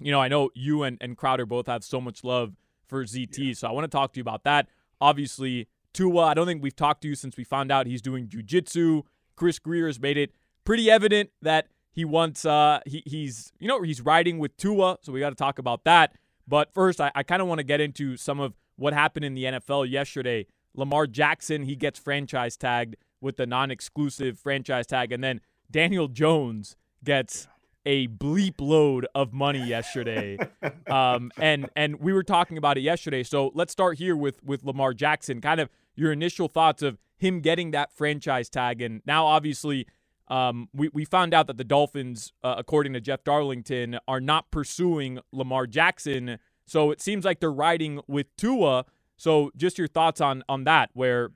[0.00, 2.56] you know, I know you and, and Crowder both have so much love
[2.88, 4.66] for ZT, so I want to talk to you about that.
[5.00, 8.26] Obviously, Tua, I don't think we've talked to you since we found out he's doing
[8.26, 9.02] jujitsu.
[9.36, 10.32] Chris Grier has made it
[10.64, 15.10] pretty evident that he wants uh he, he's you know he's riding with Tua, so
[15.10, 16.14] we got to talk about that.
[16.46, 19.34] But first, I, I kind of want to get into some of what happened in
[19.34, 20.46] the NFL yesterday.
[20.74, 26.76] Lamar Jackson, he gets franchise tagged with the non-exclusive franchise tag, and then Daniel Jones
[27.02, 27.48] gets
[27.86, 30.36] a bleep load of money yesterday.
[30.90, 33.22] um, and and we were talking about it yesterday.
[33.22, 35.40] So let's start here with with Lamar Jackson.
[35.40, 39.86] Kind of your initial thoughts of him getting that franchise tag, and now obviously.
[40.28, 44.50] Um, we, we found out that the Dolphins, uh, according to Jeff Darlington, are not
[44.50, 46.38] pursuing Lamar Jackson.
[46.66, 48.84] So it seems like they're riding with Tua.
[49.16, 51.30] So just your thoughts on on that, where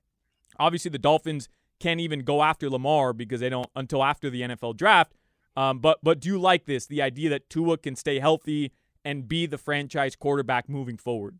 [0.58, 1.48] obviously the Dolphins
[1.78, 5.14] can't even go after Lamar because they don't until after the NFL draft.
[5.56, 6.86] Um, but but do you like this?
[6.86, 8.72] The idea that Tua can stay healthy
[9.04, 11.38] and be the franchise quarterback moving forward.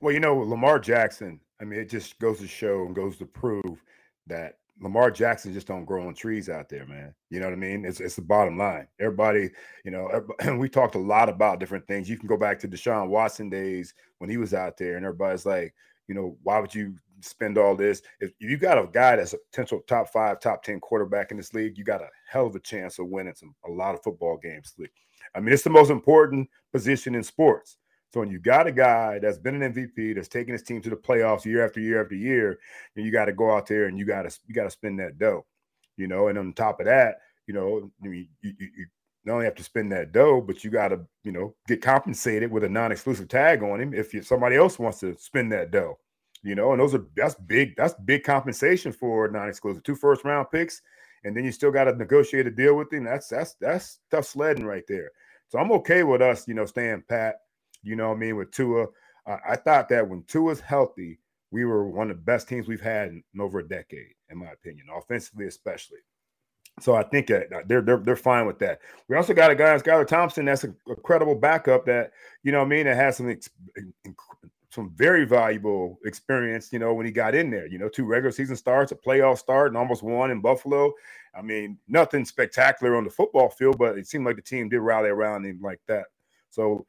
[0.00, 3.26] Well, you know, Lamar Jackson, I mean, it just goes to show and goes to
[3.26, 3.82] prove
[4.26, 7.14] that Lamar Jackson just don't grow on trees out there, man.
[7.28, 7.84] You know what I mean?
[7.84, 8.86] It's it's the bottom line.
[8.98, 9.50] Everybody,
[9.84, 12.08] you know, everb- we talked a lot about different things.
[12.08, 15.44] You can go back to Deshaun Watson days when he was out there, and everybody's
[15.44, 15.74] like,
[16.08, 18.00] you know, why would you spend all this?
[18.20, 21.52] If you got a guy that's a potential top five, top ten quarterback in this
[21.52, 24.38] league, you got a hell of a chance of winning some a lot of football
[24.38, 24.74] games.
[25.34, 27.76] I mean, it's the most important position in sports.
[28.12, 30.90] So when you got a guy that's been an MVP, that's taking his team to
[30.90, 32.58] the playoffs year after year after year,
[32.96, 34.98] and you got to go out there and you got to you got to spend
[34.98, 35.46] that dough,
[35.96, 36.28] you know.
[36.28, 38.86] And on top of that, you know, you, you, you
[39.24, 42.50] not only have to spend that dough, but you got to you know get compensated
[42.50, 45.96] with a non-exclusive tag on him if you, somebody else wants to spend that dough,
[46.42, 46.72] you know.
[46.72, 50.82] And those are that's big that's big compensation for non-exclusive two first round picks,
[51.22, 53.04] and then you still got to negotiate a deal with him.
[53.04, 55.12] That's that's that's tough sledding right there.
[55.48, 57.36] So I'm okay with us, you know, staying pat
[57.82, 58.36] you know what I mean?
[58.36, 58.86] With Tua,
[59.26, 61.18] uh, I thought that when Tua's healthy,
[61.50, 64.50] we were one of the best teams we've had in, over a decade, in my
[64.50, 65.98] opinion, offensively especially.
[66.80, 68.80] So I think that they're they're they're fine with that.
[69.08, 72.12] We also got a guy, Skylar Thompson, that's a, a credible backup that
[72.42, 73.50] you know I mean that has some ex-
[74.70, 76.72] some very valuable experience.
[76.72, 79.38] You know when he got in there, you know two regular season starts, a playoff
[79.38, 80.92] start, and almost one in Buffalo.
[81.34, 84.80] I mean nothing spectacular on the football field, but it seemed like the team did
[84.80, 86.06] rally around him like that.
[86.50, 86.86] So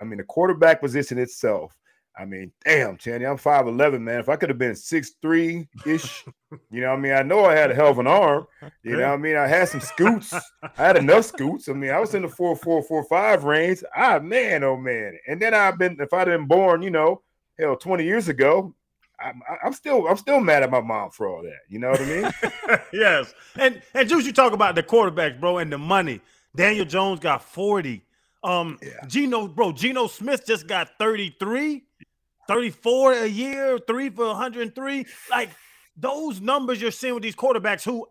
[0.00, 1.76] I mean, the quarterback position itself.
[2.18, 4.20] I mean, damn, Channy, I'm 5'11, man.
[4.20, 6.24] If I could have been 6'3 ish,
[6.70, 7.12] you know what I mean?
[7.12, 8.46] I know I had a hell of an arm.
[8.82, 9.36] You know what I mean?
[9.36, 10.34] I had some scoots.
[10.62, 11.68] I had enough scoots.
[11.68, 13.84] I mean, I was in the 4 4 4 5 range.
[13.96, 15.18] Ah, man, oh, man.
[15.28, 17.22] And then I've been, if I'd been born, you know,
[17.58, 18.74] hell, 20 years ago,
[19.20, 21.60] I'm, I'm still, I'm still mad at my mom for all that.
[21.68, 22.80] You know what I mean?
[22.92, 23.32] yes.
[23.56, 26.20] And and Juice, you talk about the quarterbacks, bro, and the money.
[26.56, 28.02] Daniel Jones got 40.
[28.42, 29.06] Um, Yeah.
[29.06, 31.84] Geno, bro, Geno Smith just got 33,
[32.48, 35.06] 34 a year, three for 103.
[35.30, 35.50] Like
[35.96, 38.06] those numbers you're seeing with these quarterbacks who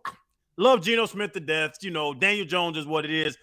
[0.56, 1.76] love Geno Smith to death.
[1.82, 3.36] You know, Daniel Jones is what it is.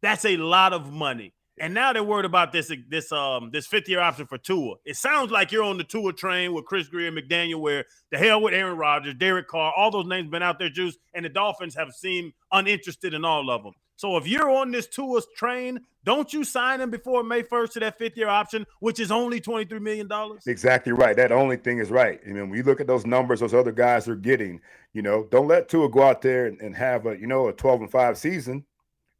[0.00, 1.32] That's a lot of money.
[1.60, 4.76] And now they're worried about this this um this fifth year option for Tua.
[4.84, 8.40] It sounds like you're on the Tua train with Chris Grier, McDaniel, where the hell
[8.40, 11.74] with Aaron Rodgers, Derek Carr, all those names been out there, Juice, and the Dolphins
[11.74, 13.72] have seemed uninterested in all of them.
[13.98, 17.80] So if you're on this Tua train, don't you sign him before May 1st to
[17.80, 20.08] that fifth year option, which is only $23 million?
[20.46, 21.16] Exactly right.
[21.16, 22.20] That only thing is right.
[22.24, 24.60] I mean, when you look at those numbers, those other guys are getting,
[24.92, 27.52] you know, don't let Tua go out there and, and have a, you know, a
[27.52, 28.64] 12 and 5 season,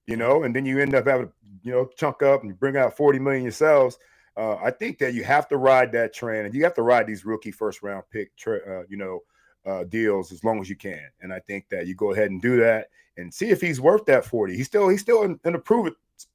[0.06, 1.32] you know, and then you end up having, to,
[1.64, 3.98] you know, chunk up and bring out 40 million yourselves.
[4.36, 7.08] Uh, I think that you have to ride that train and you have to ride
[7.08, 9.22] these rookie first round pick, tra- uh, you know,
[9.66, 11.02] uh, deals as long as you can.
[11.20, 14.06] And I think that you go ahead and do that and see if he's worth
[14.06, 14.56] that 40.
[14.56, 15.62] He's still he's still in, in a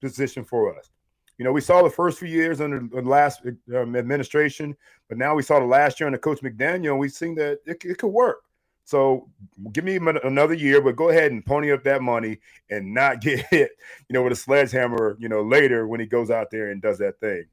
[0.02, 0.92] position for us.
[1.40, 3.42] You know, we saw the first few years under the last
[3.76, 4.78] um, administration,
[5.10, 7.84] but now we saw the last year under Coach McDaniel, and we've seen that it,
[7.84, 8.44] it could work.
[8.86, 9.30] So
[9.72, 13.48] give me another year, but go ahead and pony up that money and not get
[13.48, 13.72] hit,
[14.10, 17.00] you know, with a sledgehammer, you know, later when he goes out there and does
[17.00, 17.46] that thing.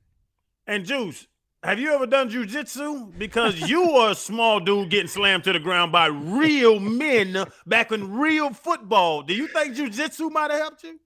[0.66, 1.26] And Juice,
[1.62, 3.18] have you ever done jujitsu?
[3.18, 7.92] Because you were a small dude getting slammed to the ground by real men back
[7.92, 9.22] in real football.
[9.22, 10.98] Do you think jujitsu might have helped you?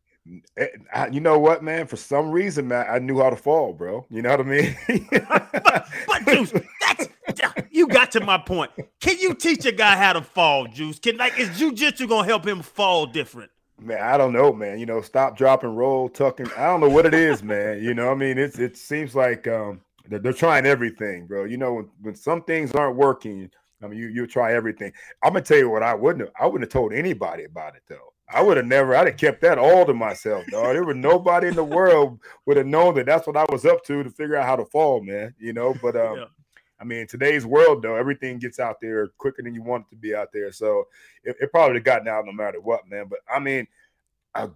[0.57, 1.87] Eh, I, you know what, man?
[1.87, 4.07] For some reason, man, I knew how to fall, bro.
[4.11, 4.77] You know what I mean?
[5.11, 7.09] but, but Juice, that's
[7.71, 8.71] you got to my point.
[9.01, 10.99] Can you teach a guy how to fall, Juice?
[10.99, 13.51] Can like is jujitsu gonna help him fall different?
[13.81, 14.79] Man, I don't know, man.
[14.79, 16.47] You know, stop, drop, and roll, tucking.
[16.57, 17.83] I don't know what it is, man.
[17.83, 21.45] You know, I mean, it's it seems like um they're, they're trying everything, bro.
[21.45, 23.51] You know, when, when some things aren't working,
[23.83, 24.93] I mean, you you try everything.
[25.23, 26.35] I'm gonna tell you what I wouldn't have.
[26.40, 28.12] I wouldn't have told anybody about it though.
[28.29, 28.97] I would have never.
[28.97, 30.75] I'd have kept that all to myself, dog.
[30.75, 33.85] There was nobody in the world would have known that that's what I was up
[33.85, 35.35] to to figure out how to fall, man.
[35.38, 36.25] You know, but um, yeah.
[36.81, 39.97] I mean, today's world though, everything gets out there quicker than you want it to
[39.97, 40.53] be out there.
[40.53, 40.88] So
[41.23, 43.07] it, it probably gotten out no matter what, man.
[43.09, 43.67] But I mean,
[44.35, 44.49] I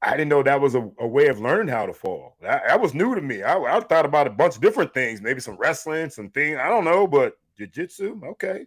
[0.00, 2.36] I didn't know that was a, a, way of learning how to fall.
[2.40, 3.42] That, that was new to me.
[3.42, 6.56] I, I, thought about a bunch of different things, maybe some wrestling, some thing.
[6.56, 8.66] I don't know, but jiu-jitsu, okay,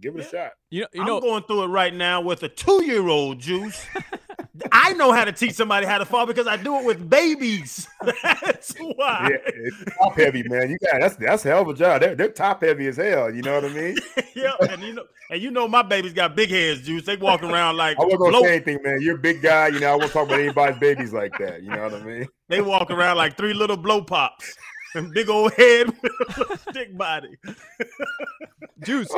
[0.00, 0.24] give it yeah.
[0.24, 0.52] a shot.
[0.70, 3.86] You know, you I'm know, going through it right now with a two-year-old juice.
[4.72, 7.86] I know how to teach somebody how to fall because I do it with babies.
[8.22, 9.30] that's why.
[9.30, 10.70] Yeah, it's top heavy, man.
[10.70, 12.00] You got that's that's a hell of a job.
[12.00, 13.34] They're, they're top heavy as hell.
[13.34, 13.96] You know what I mean?
[14.34, 17.04] yeah, and you know, and you know, my babies got big heads, juice.
[17.04, 17.98] They walk around like.
[17.98, 18.98] I wasn't gonna blow- say anything, man.
[19.00, 19.68] You're a big guy.
[19.68, 21.62] You know, I won't talk about anybody's babies like that.
[21.62, 22.28] You know what I mean?
[22.48, 24.54] They walk around like three little blow pops
[24.94, 27.36] and big old head with stick body.
[28.84, 29.10] Juice,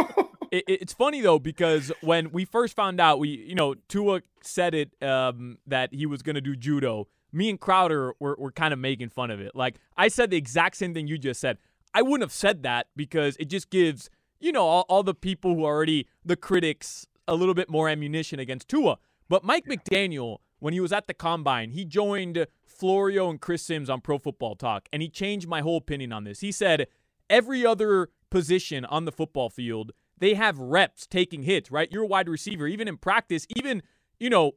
[0.50, 4.74] it, it's funny though because when we first found out, we you know Tua said
[4.74, 7.08] it um, that he was going to do judo.
[7.32, 9.54] Me and Crowder were, were kind of making fun of it.
[9.54, 11.58] Like I said the exact same thing you just said.
[11.94, 15.54] I wouldn't have said that because it just gives you know all, all the people
[15.54, 18.98] who are already the critics a little bit more ammunition against Tua.
[19.28, 22.46] But Mike McDaniel, when he was at the combine, he joined
[22.78, 26.24] Florio and Chris Simms on Pro Football Talk, and he changed my whole opinion on
[26.24, 26.40] this.
[26.40, 26.86] He said
[27.28, 31.90] every other position on the football field they have reps taking hits, right?
[31.90, 33.82] You're a wide receiver, even in practice, even,
[34.18, 34.52] you know,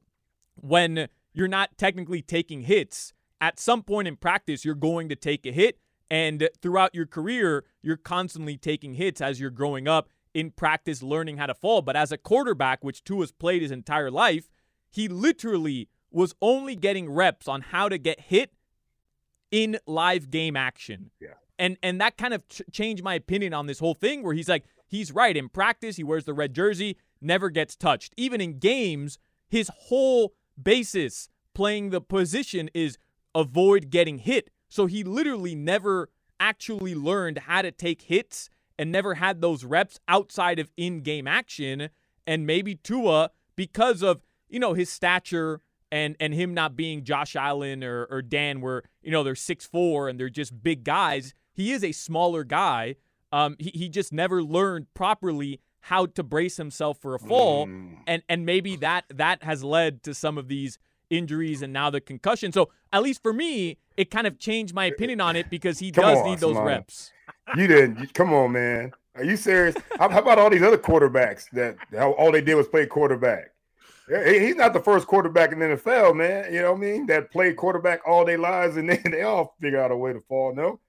[0.55, 5.45] when you're not technically taking hits, at some point in practice, you're going to take
[5.45, 5.77] a hit.
[6.09, 11.37] And throughout your career, you're constantly taking hits as you're growing up in practice, learning
[11.37, 11.81] how to fall.
[11.81, 14.49] But as a quarterback, which Tua's played his entire life,
[14.89, 18.51] he literally was only getting reps on how to get hit
[19.49, 21.11] in live game action.
[21.19, 21.29] Yeah.
[21.57, 24.49] And and that kind of ch- changed my opinion on this whole thing where he's
[24.49, 25.35] like, he's right.
[25.35, 28.13] In practice, he wears the red jersey, never gets touched.
[28.17, 29.19] Even in games,
[29.49, 32.97] his whole basis playing the position is
[33.35, 34.49] avoid getting hit.
[34.69, 39.99] So he literally never actually learned how to take hits and never had those reps
[40.07, 41.89] outside of in-game action.
[42.25, 47.35] And maybe Tua, because of you know his stature and and him not being Josh
[47.35, 51.33] Allen or, or Dan, where you know they're six four and they're just big guys.
[51.53, 52.95] He is a smaller guy.
[53.33, 57.97] Um, he, he just never learned properly how to brace himself for a fall, mm.
[58.07, 62.01] and and maybe that that has led to some of these injuries and now the
[62.01, 62.51] concussion.
[62.51, 65.91] So at least for me, it kind of changed my opinion on it because he
[65.91, 66.67] come does on, need those Simone.
[66.67, 67.11] reps.
[67.55, 68.13] You didn't.
[68.13, 68.93] Come on, man.
[69.15, 69.75] Are you serious?
[69.99, 73.51] how, how, about all these other quarterbacks that all they did was play quarterback?
[74.07, 76.53] He's not the first quarterback in the NFL, man.
[76.53, 77.05] You know what I mean?
[77.05, 80.21] That played quarterback all their lives and then they all figure out a way to
[80.21, 80.53] fall.
[80.53, 80.79] No,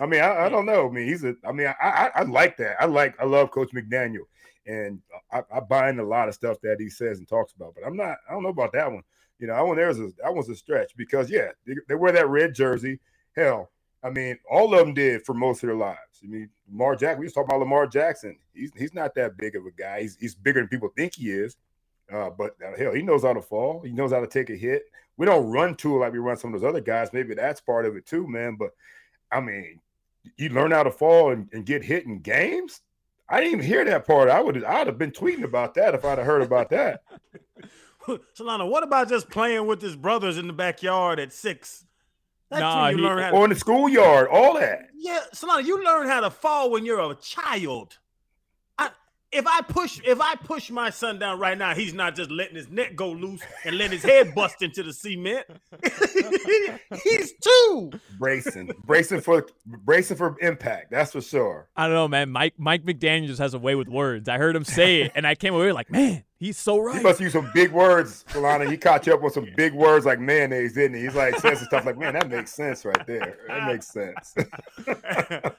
[0.00, 0.88] I mean, I, I, don't know.
[0.88, 1.34] I mean, he's a.
[1.46, 2.76] I mean, I, I, I like that.
[2.80, 3.20] I like.
[3.20, 4.26] I love Coach McDaniel,
[4.66, 7.74] and I, I buy in a lot of stuff that he says and talks about.
[7.74, 8.16] But I'm not.
[8.28, 9.02] I don't know about that one.
[9.38, 12.12] You know, that one there's a that one's a stretch because yeah, they, they wear
[12.12, 13.00] that red jersey.
[13.36, 13.70] Hell,
[14.02, 15.98] I mean, all of them did for most of their lives.
[16.22, 17.20] I mean, Lamar Jackson.
[17.20, 18.38] We just talk about Lamar Jackson.
[18.54, 20.02] He's he's not that big of a guy.
[20.02, 21.56] He's he's bigger than people think he is.
[22.10, 23.80] Uh, but uh, hell, he knows how to fall.
[23.80, 24.84] He knows how to take a hit.
[25.16, 27.12] We don't run to it like we run some of those other guys.
[27.12, 28.56] Maybe that's part of it too, man.
[28.56, 28.74] But
[29.30, 29.80] I mean,
[30.36, 32.80] you learn how to fall and, and, get hit in games.
[33.28, 34.28] I didn't even hear that part.
[34.28, 37.02] I would I'd have been tweeting about that if I'd have heard about that.
[38.36, 41.84] Solana, what about just playing with his brothers in the backyard at six?
[42.50, 44.88] That's nah, you he, learn how to, or in the schoolyard, all that.
[44.94, 47.98] Yeah, Solana, you learn how to fall when you're a child.
[49.32, 52.30] I if I push if I push my son down right now, he's not just
[52.30, 55.46] letting his neck go loose and letting his head bust into the cement.
[57.02, 57.92] he's two.
[58.18, 60.90] Bracing, bracing for bracing for impact.
[60.90, 61.68] That's for sure.
[61.76, 62.30] I don't know, man.
[62.30, 64.28] Mike Mike McDaniel just has a way with words.
[64.28, 66.96] I heard him say it, and I came away like, man, he's so right.
[66.96, 68.70] He must use some big words, Solana.
[68.70, 71.04] He caught you up with some big words like mayonnaise, didn't he?
[71.04, 73.38] He's like says some stuff like, man, that makes sense right there.
[73.48, 74.34] That makes sense.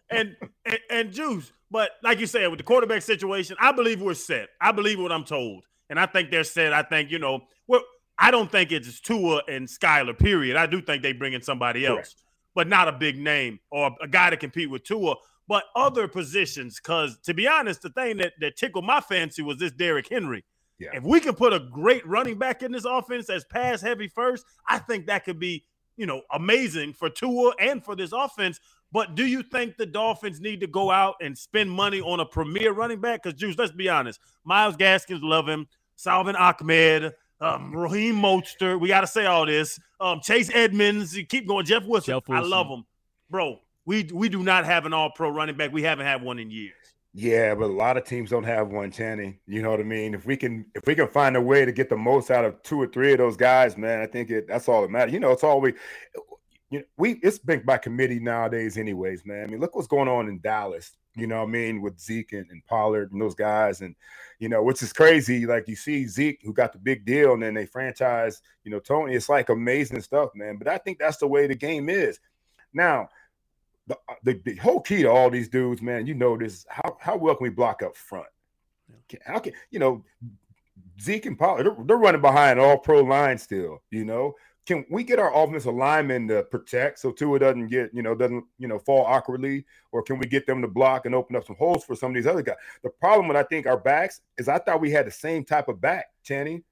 [0.10, 4.14] and, and and Juice, but like you said, with the quarterback situation, I believe we're
[4.14, 4.50] set.
[4.62, 6.72] I believe what I'm told, and I think they're set.
[6.72, 7.82] I think you know, well,
[8.20, 10.18] I don't think it's Tua and Skylar.
[10.18, 10.56] Period.
[10.56, 12.24] I do think they bring in somebody else, Correct.
[12.54, 15.16] but not a big name or a guy to compete with Tua.
[15.48, 19.58] But other positions, because to be honest, the thing that, that tickled my fancy was
[19.58, 20.46] this Derrick Henry.
[20.80, 20.92] Yeah.
[20.94, 24.46] If we can put a great running back in this offense as pass heavy first,
[24.68, 25.66] I think that could be,
[25.98, 28.60] you know, amazing for Tua and for this offense.
[28.94, 32.26] But do you think the Dolphins need to go out and spend money on a
[32.26, 33.24] premier running back?
[33.24, 38.80] Because Juice, let's be honest, Myles Gaskins love him, Salvon Ahmed, um, Raheem Mostert.
[38.80, 39.80] We got to say all this.
[40.00, 41.66] Um, Chase Edmonds, you keep going.
[41.66, 42.86] Jeff Wilson, Jeff I love him,
[43.32, 43.60] bro.
[43.86, 45.74] We we do not have an All Pro running back.
[45.74, 46.76] We haven't had one in years.
[47.16, 49.38] Yeah, but a lot of teams don't have one, Channing.
[49.46, 50.14] You know what I mean?
[50.14, 52.62] If we can if we can find a way to get the most out of
[52.64, 55.14] two or three of those guys, man, I think it that's all that matters.
[55.14, 55.74] You know, it's all we
[56.74, 59.44] you know, we it's been by committee nowadays, anyways, man.
[59.44, 62.34] I mean, look what's going on in Dallas, you know what I mean, with Zeke
[62.34, 63.96] and, and Pollard and those guys, and
[64.40, 65.46] you know, which is crazy.
[65.46, 68.80] Like you see Zeke who got the big deal, and then they franchise, you know,
[68.80, 69.14] Tony.
[69.14, 70.58] It's like amazing stuff, man.
[70.58, 72.20] But I think that's the way the game is.
[72.74, 73.10] Now,
[73.86, 76.66] the, uh, the, the whole key to all these dudes, man, you know this.
[76.70, 78.26] How how well can we block up front?
[79.08, 80.04] Can- How can you know
[81.00, 81.66] Zeke and Pollard?
[81.66, 83.84] They're, they're running behind all pro line still.
[83.92, 84.34] You know,
[84.66, 88.46] can we get our offensive linemen to protect so Tua doesn't get you know doesn't
[88.58, 91.56] you know fall awkwardly, or can we get them to block and open up some
[91.58, 92.56] holes for some of these other guys?
[92.84, 95.68] The problem with I think our backs is I thought we had the same type
[95.68, 96.64] of back, Channing.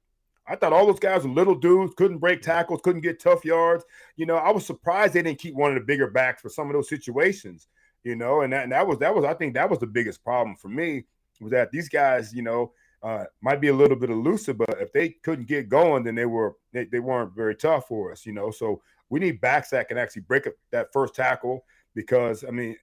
[0.47, 3.85] I thought all those guys were little dudes, couldn't break tackles, couldn't get tough yards.
[4.15, 6.67] You know, I was surprised they didn't keep one of the bigger backs for some
[6.67, 7.67] of those situations.
[8.03, 10.23] You know, and that, and that was that was I think that was the biggest
[10.23, 11.03] problem for me
[11.39, 12.71] was that these guys, you know,
[13.03, 16.25] uh, might be a little bit elusive, but if they couldn't get going, then they
[16.25, 18.25] were they, they weren't very tough for us.
[18.25, 22.43] You know, so we need backs that can actually break up that first tackle because
[22.47, 22.75] I mean.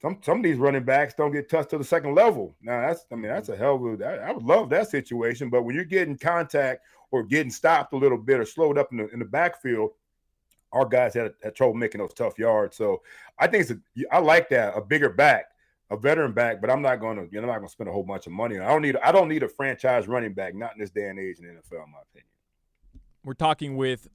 [0.00, 2.54] Some, some of these running backs don't get touched to the second level.
[2.62, 5.50] Now that's I mean that's a hell of a I, I would love that situation,
[5.50, 8.98] but when you're getting contact or getting stopped a little bit or slowed up in
[8.98, 9.90] the in the backfield,
[10.72, 12.76] our guys had, had trouble making those tough yards.
[12.76, 13.02] So
[13.40, 15.46] I think it's a, I like that a bigger back,
[15.90, 18.02] a veteran back, but I'm not to you know I'm not to spend a whole
[18.02, 18.58] bunch of money.
[18.58, 21.18] I don't need I don't need a franchise running back, not in this day and
[21.18, 22.28] age in the NFL, in my opinion.
[23.24, 24.08] We're talking with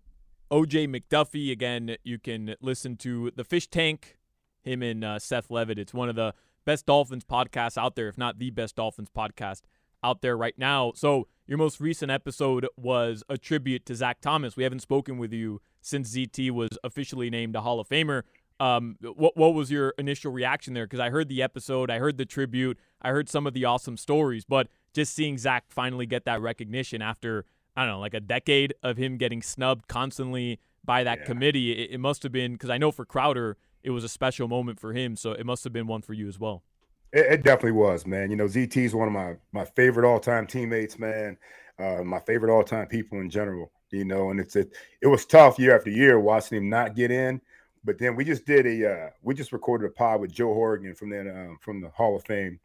[0.51, 1.51] OJ McDuffie.
[1.51, 4.17] Again, you can listen to The Fish Tank,
[4.61, 5.77] him and uh, Seth Levit.
[5.77, 6.33] It's one of the
[6.65, 9.61] best Dolphins podcasts out there, if not the best Dolphins podcast
[10.03, 10.91] out there right now.
[10.95, 14.55] So, your most recent episode was a tribute to Zach Thomas.
[14.55, 18.23] We haven't spoken with you since ZT was officially named a Hall of Famer.
[18.59, 20.85] Um, what what was your initial reaction there?
[20.85, 23.97] Because I heard the episode, I heard the tribute, I heard some of the awesome
[23.97, 27.45] stories, but just seeing Zach finally get that recognition after
[27.75, 31.25] I don't know, like a decade of him getting snubbed constantly by that Yeah.
[31.25, 34.47] committee, it, it must have been because I know for Crowder it was a special
[34.47, 36.63] moment for him, so it must have been one for you as well.
[37.11, 38.29] It, it definitely was, man.
[38.29, 41.37] You know, ZT is one of my my favorite all time teammates, man.
[41.79, 43.71] Uh, my favorite all time people in general.
[43.91, 47.11] You know, and it's it, it was tough year after year watching him not get
[47.11, 47.41] in.
[47.83, 50.95] But then we just did a uh, we just recorded a pod with Joe Horrigan
[50.95, 52.59] from then um, from the Hall of Fame.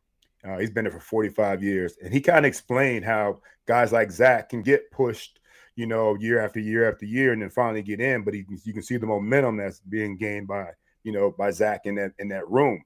[0.45, 4.13] Uh, he's been there for 45 years, and he kind of explained how guys like
[4.13, 5.41] Zach can get pushed,
[5.75, 8.23] you know, year after year after year, and then finally get in.
[8.23, 10.69] But he, you can see the momentum that's being gained by
[11.03, 12.85] you know by Zach in that in that room,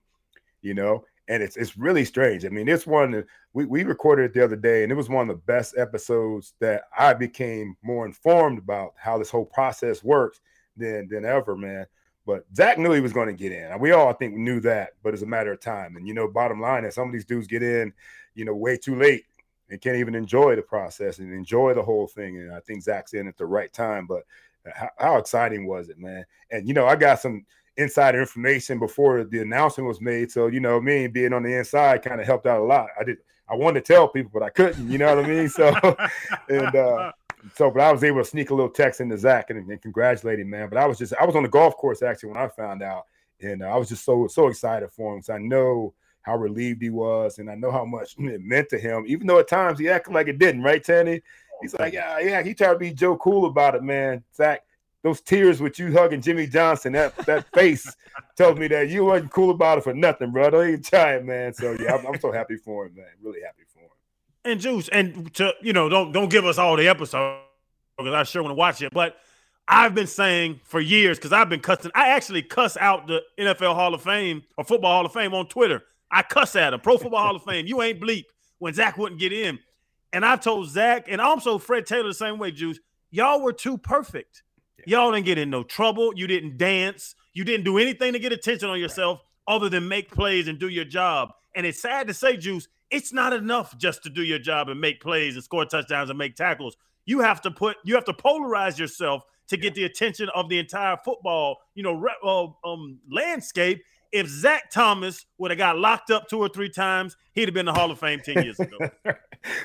[0.62, 1.04] you know.
[1.28, 2.44] And it's it's really strange.
[2.44, 5.28] I mean, it's one we, we recorded it the other day, and it was one
[5.28, 10.40] of the best episodes that I became more informed about how this whole process works
[10.76, 11.86] than than ever, man.
[12.26, 13.78] But Zach knew he was going to get in.
[13.80, 15.96] We all I think knew that, but it's a matter of time.
[15.96, 17.92] And you know, bottom line is some of these dudes get in,
[18.34, 19.24] you know, way too late
[19.70, 22.38] and can't even enjoy the process and enjoy the whole thing.
[22.38, 24.06] And I think Zach's in at the right time.
[24.06, 24.22] But
[24.72, 26.24] how, how exciting was it, man?
[26.50, 27.44] And you know, I got some
[27.76, 30.30] insider information before the announcement was made.
[30.30, 32.88] So, you know, me being on the inside kind of helped out a lot.
[32.98, 33.18] I did
[33.48, 35.48] I wanted to tell people, but I couldn't, you know what I mean?
[35.48, 35.74] So
[36.48, 37.12] and uh
[37.54, 40.40] so but I was able to sneak a little text into Zach and, and congratulate
[40.40, 40.68] him, man.
[40.68, 43.06] But I was just I was on the golf course actually when I found out,
[43.40, 46.82] and uh, I was just so so excited for him because I know how relieved
[46.82, 49.04] he was, and I know how much it meant to him.
[49.06, 51.22] Even though at times he acted like it didn't, right, Tanny?
[51.60, 52.42] He's like, yeah, yeah.
[52.42, 54.24] He tried to be Joe Cool about it, man.
[54.34, 54.64] Zach,
[55.02, 57.86] those tears with you hugging Jimmy Johnson, that that face
[58.36, 60.50] tells me that you wasn't cool about it for nothing, bro.
[60.50, 61.52] Don't even try it, man.
[61.54, 63.06] So yeah, I'm, I'm so happy for him, man.
[63.22, 63.71] Really happy for him.
[64.44, 67.40] And Juice, and to you know, don't don't give us all the episode
[67.98, 68.92] because I sure want to watch it.
[68.92, 69.16] But
[69.68, 71.90] I've been saying for years because I've been cussing.
[71.94, 75.46] I actually cuss out the NFL Hall of Fame or Football Hall of Fame on
[75.46, 75.82] Twitter.
[76.10, 76.80] I cuss at him.
[76.80, 77.66] Pro Football Hall of Fame.
[77.66, 78.24] You ain't bleep
[78.58, 79.58] when Zach wouldn't get in.
[80.12, 82.78] And I told Zach and also Fred Taylor the same way, Juice.
[83.10, 84.42] Y'all were too perfect.
[84.84, 86.12] Y'all didn't get in no trouble.
[86.14, 87.14] You didn't dance.
[87.32, 90.68] You didn't do anything to get attention on yourself other than make plays and do
[90.68, 91.32] your job.
[91.54, 94.80] And it's sad to say, Juice, it's not enough just to do your job and
[94.80, 96.76] make plays and score touchdowns and make tackles.
[97.06, 100.58] You have to put you have to polarize yourself to get the attention of the
[100.58, 103.82] entire football, you know, uh, um, landscape.
[104.12, 107.66] If Zach Thomas would have got locked up two or three times, he'd have been
[107.66, 108.76] in the Hall of Fame ten years ago.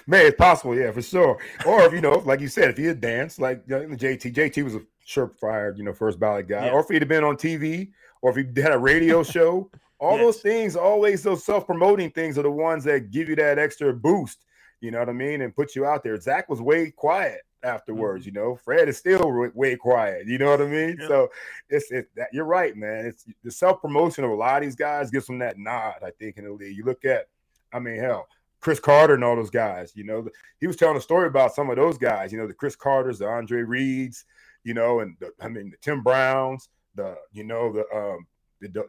[0.07, 1.37] Man, it's possible, yeah, for sure.
[1.65, 4.33] Or if you know, like you said, if he had danced like you know, JT,
[4.33, 7.35] JT was a surefire, you know, first ballot guy, or if he'd have been on
[7.35, 9.69] TV, or if he had a radio show,
[9.99, 10.25] all yes.
[10.25, 14.45] those things, always those self-promoting things are the ones that give you that extra boost.
[14.79, 16.19] You know what I mean, and put you out there.
[16.19, 18.25] Zach was way quiet afterwards.
[18.25, 18.35] Mm-hmm.
[18.37, 20.27] You know, Fred is still way quiet.
[20.27, 20.99] You know what I mean?
[21.07, 21.29] So
[21.69, 23.07] it's it, that you're right, man.
[23.07, 25.95] It's the self promotion of a lot of these guys gives them that nod.
[26.03, 27.27] I think in the league, you look at,
[27.73, 28.27] I mean, hell,
[28.59, 29.93] Cris Carter and all those guys.
[29.95, 30.27] You know,
[30.59, 32.31] he was telling a story about some of those guys.
[32.31, 34.25] You know, the Cris Carters, the Andre Reeds.
[34.63, 38.27] You know, and the, I mean the Tim Browns, the you know the um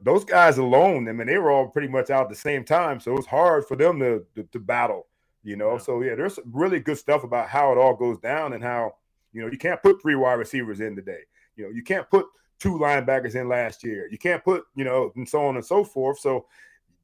[0.02, 1.08] those guys alone.
[1.08, 3.26] I mean, they were all pretty much out at the same time, so it was
[3.26, 5.06] hard for them to to, to battle
[5.42, 5.72] you know.
[5.72, 5.78] Yeah.
[5.78, 8.96] So yeah, there's really good stuff about how it all goes down and how
[9.32, 11.20] you know you can't put three wide receivers in today.
[11.56, 12.26] You know, you can't put
[12.58, 14.08] two linebackers in last year.
[14.10, 16.18] You can't put you know and so on and so forth.
[16.18, 16.46] So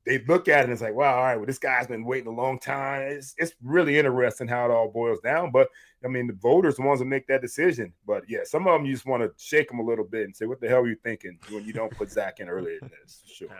[0.07, 2.28] they look at it and it's like, wow, all right, well, this guy's been waiting
[2.28, 3.02] a long time.
[3.02, 5.50] It's, it's really interesting how it all boils down.
[5.50, 5.68] But
[6.05, 7.92] I mean, the voters, the ones that make that decision.
[8.07, 10.36] But yeah, some of them you just want to shake them a little bit and
[10.36, 12.90] say, what the hell are you thinking when you don't put Zach in earlier than
[13.02, 13.22] this?
[13.26, 13.48] Sure.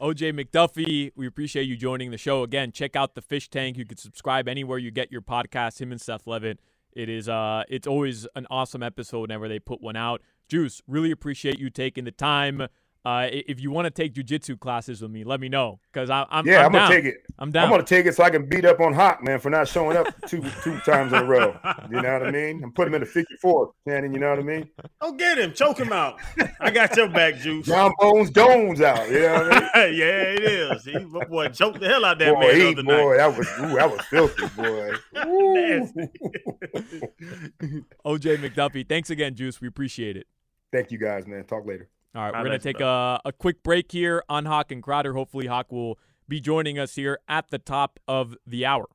[0.00, 2.72] OJ McDuffie, we appreciate you joining the show again.
[2.72, 3.76] Check out the Fish Tank.
[3.76, 5.78] You can subscribe anywhere you get your podcast.
[5.80, 6.58] Him and Seth Levit.
[6.92, 10.22] It is uh, it's always an awesome episode whenever they put one out.
[10.48, 12.66] Juice, really appreciate you taking the time.
[13.02, 16.26] Uh, if you want to take jujitsu classes with me, let me know because I'm,
[16.28, 17.22] I'm yeah, I'm, I'm gonna take it.
[17.38, 17.64] I'm down.
[17.64, 20.06] I'm gonna take it so I can beat up on Hochman for not showing up
[20.26, 21.58] two two times in a row.
[21.90, 22.62] You know what I mean?
[22.62, 24.12] I'm putting him in the 54, Shannon.
[24.12, 24.68] You know what I mean?
[25.00, 26.20] Go get him, choke him out.
[26.60, 27.64] I got your back, Juice.
[27.66, 29.08] Jon Bones Jones out.
[29.08, 29.70] You know what I mean?
[29.98, 30.84] yeah, it is.
[30.84, 32.54] He boy choked the hell out that boy, man.
[32.54, 33.16] He, boy, night.
[33.16, 34.92] that was ooh, that was filthy, boy.
[38.04, 39.58] OJ McDuffie, thanks again, Juice.
[39.58, 40.26] We appreciate it.
[40.70, 41.44] Thank you guys, man.
[41.44, 41.88] Talk later.
[42.14, 45.14] All right, we're going to take a, a quick break here on Hawk and Crowder.
[45.14, 45.96] Hopefully, Hawk will
[46.28, 48.86] be joining us here at the top of the hour.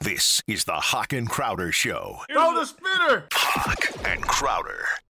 [0.00, 2.20] This is the Hawk and Crowder Show.
[2.32, 3.26] Throw the spitter.
[3.32, 4.84] Hawk and Crowder.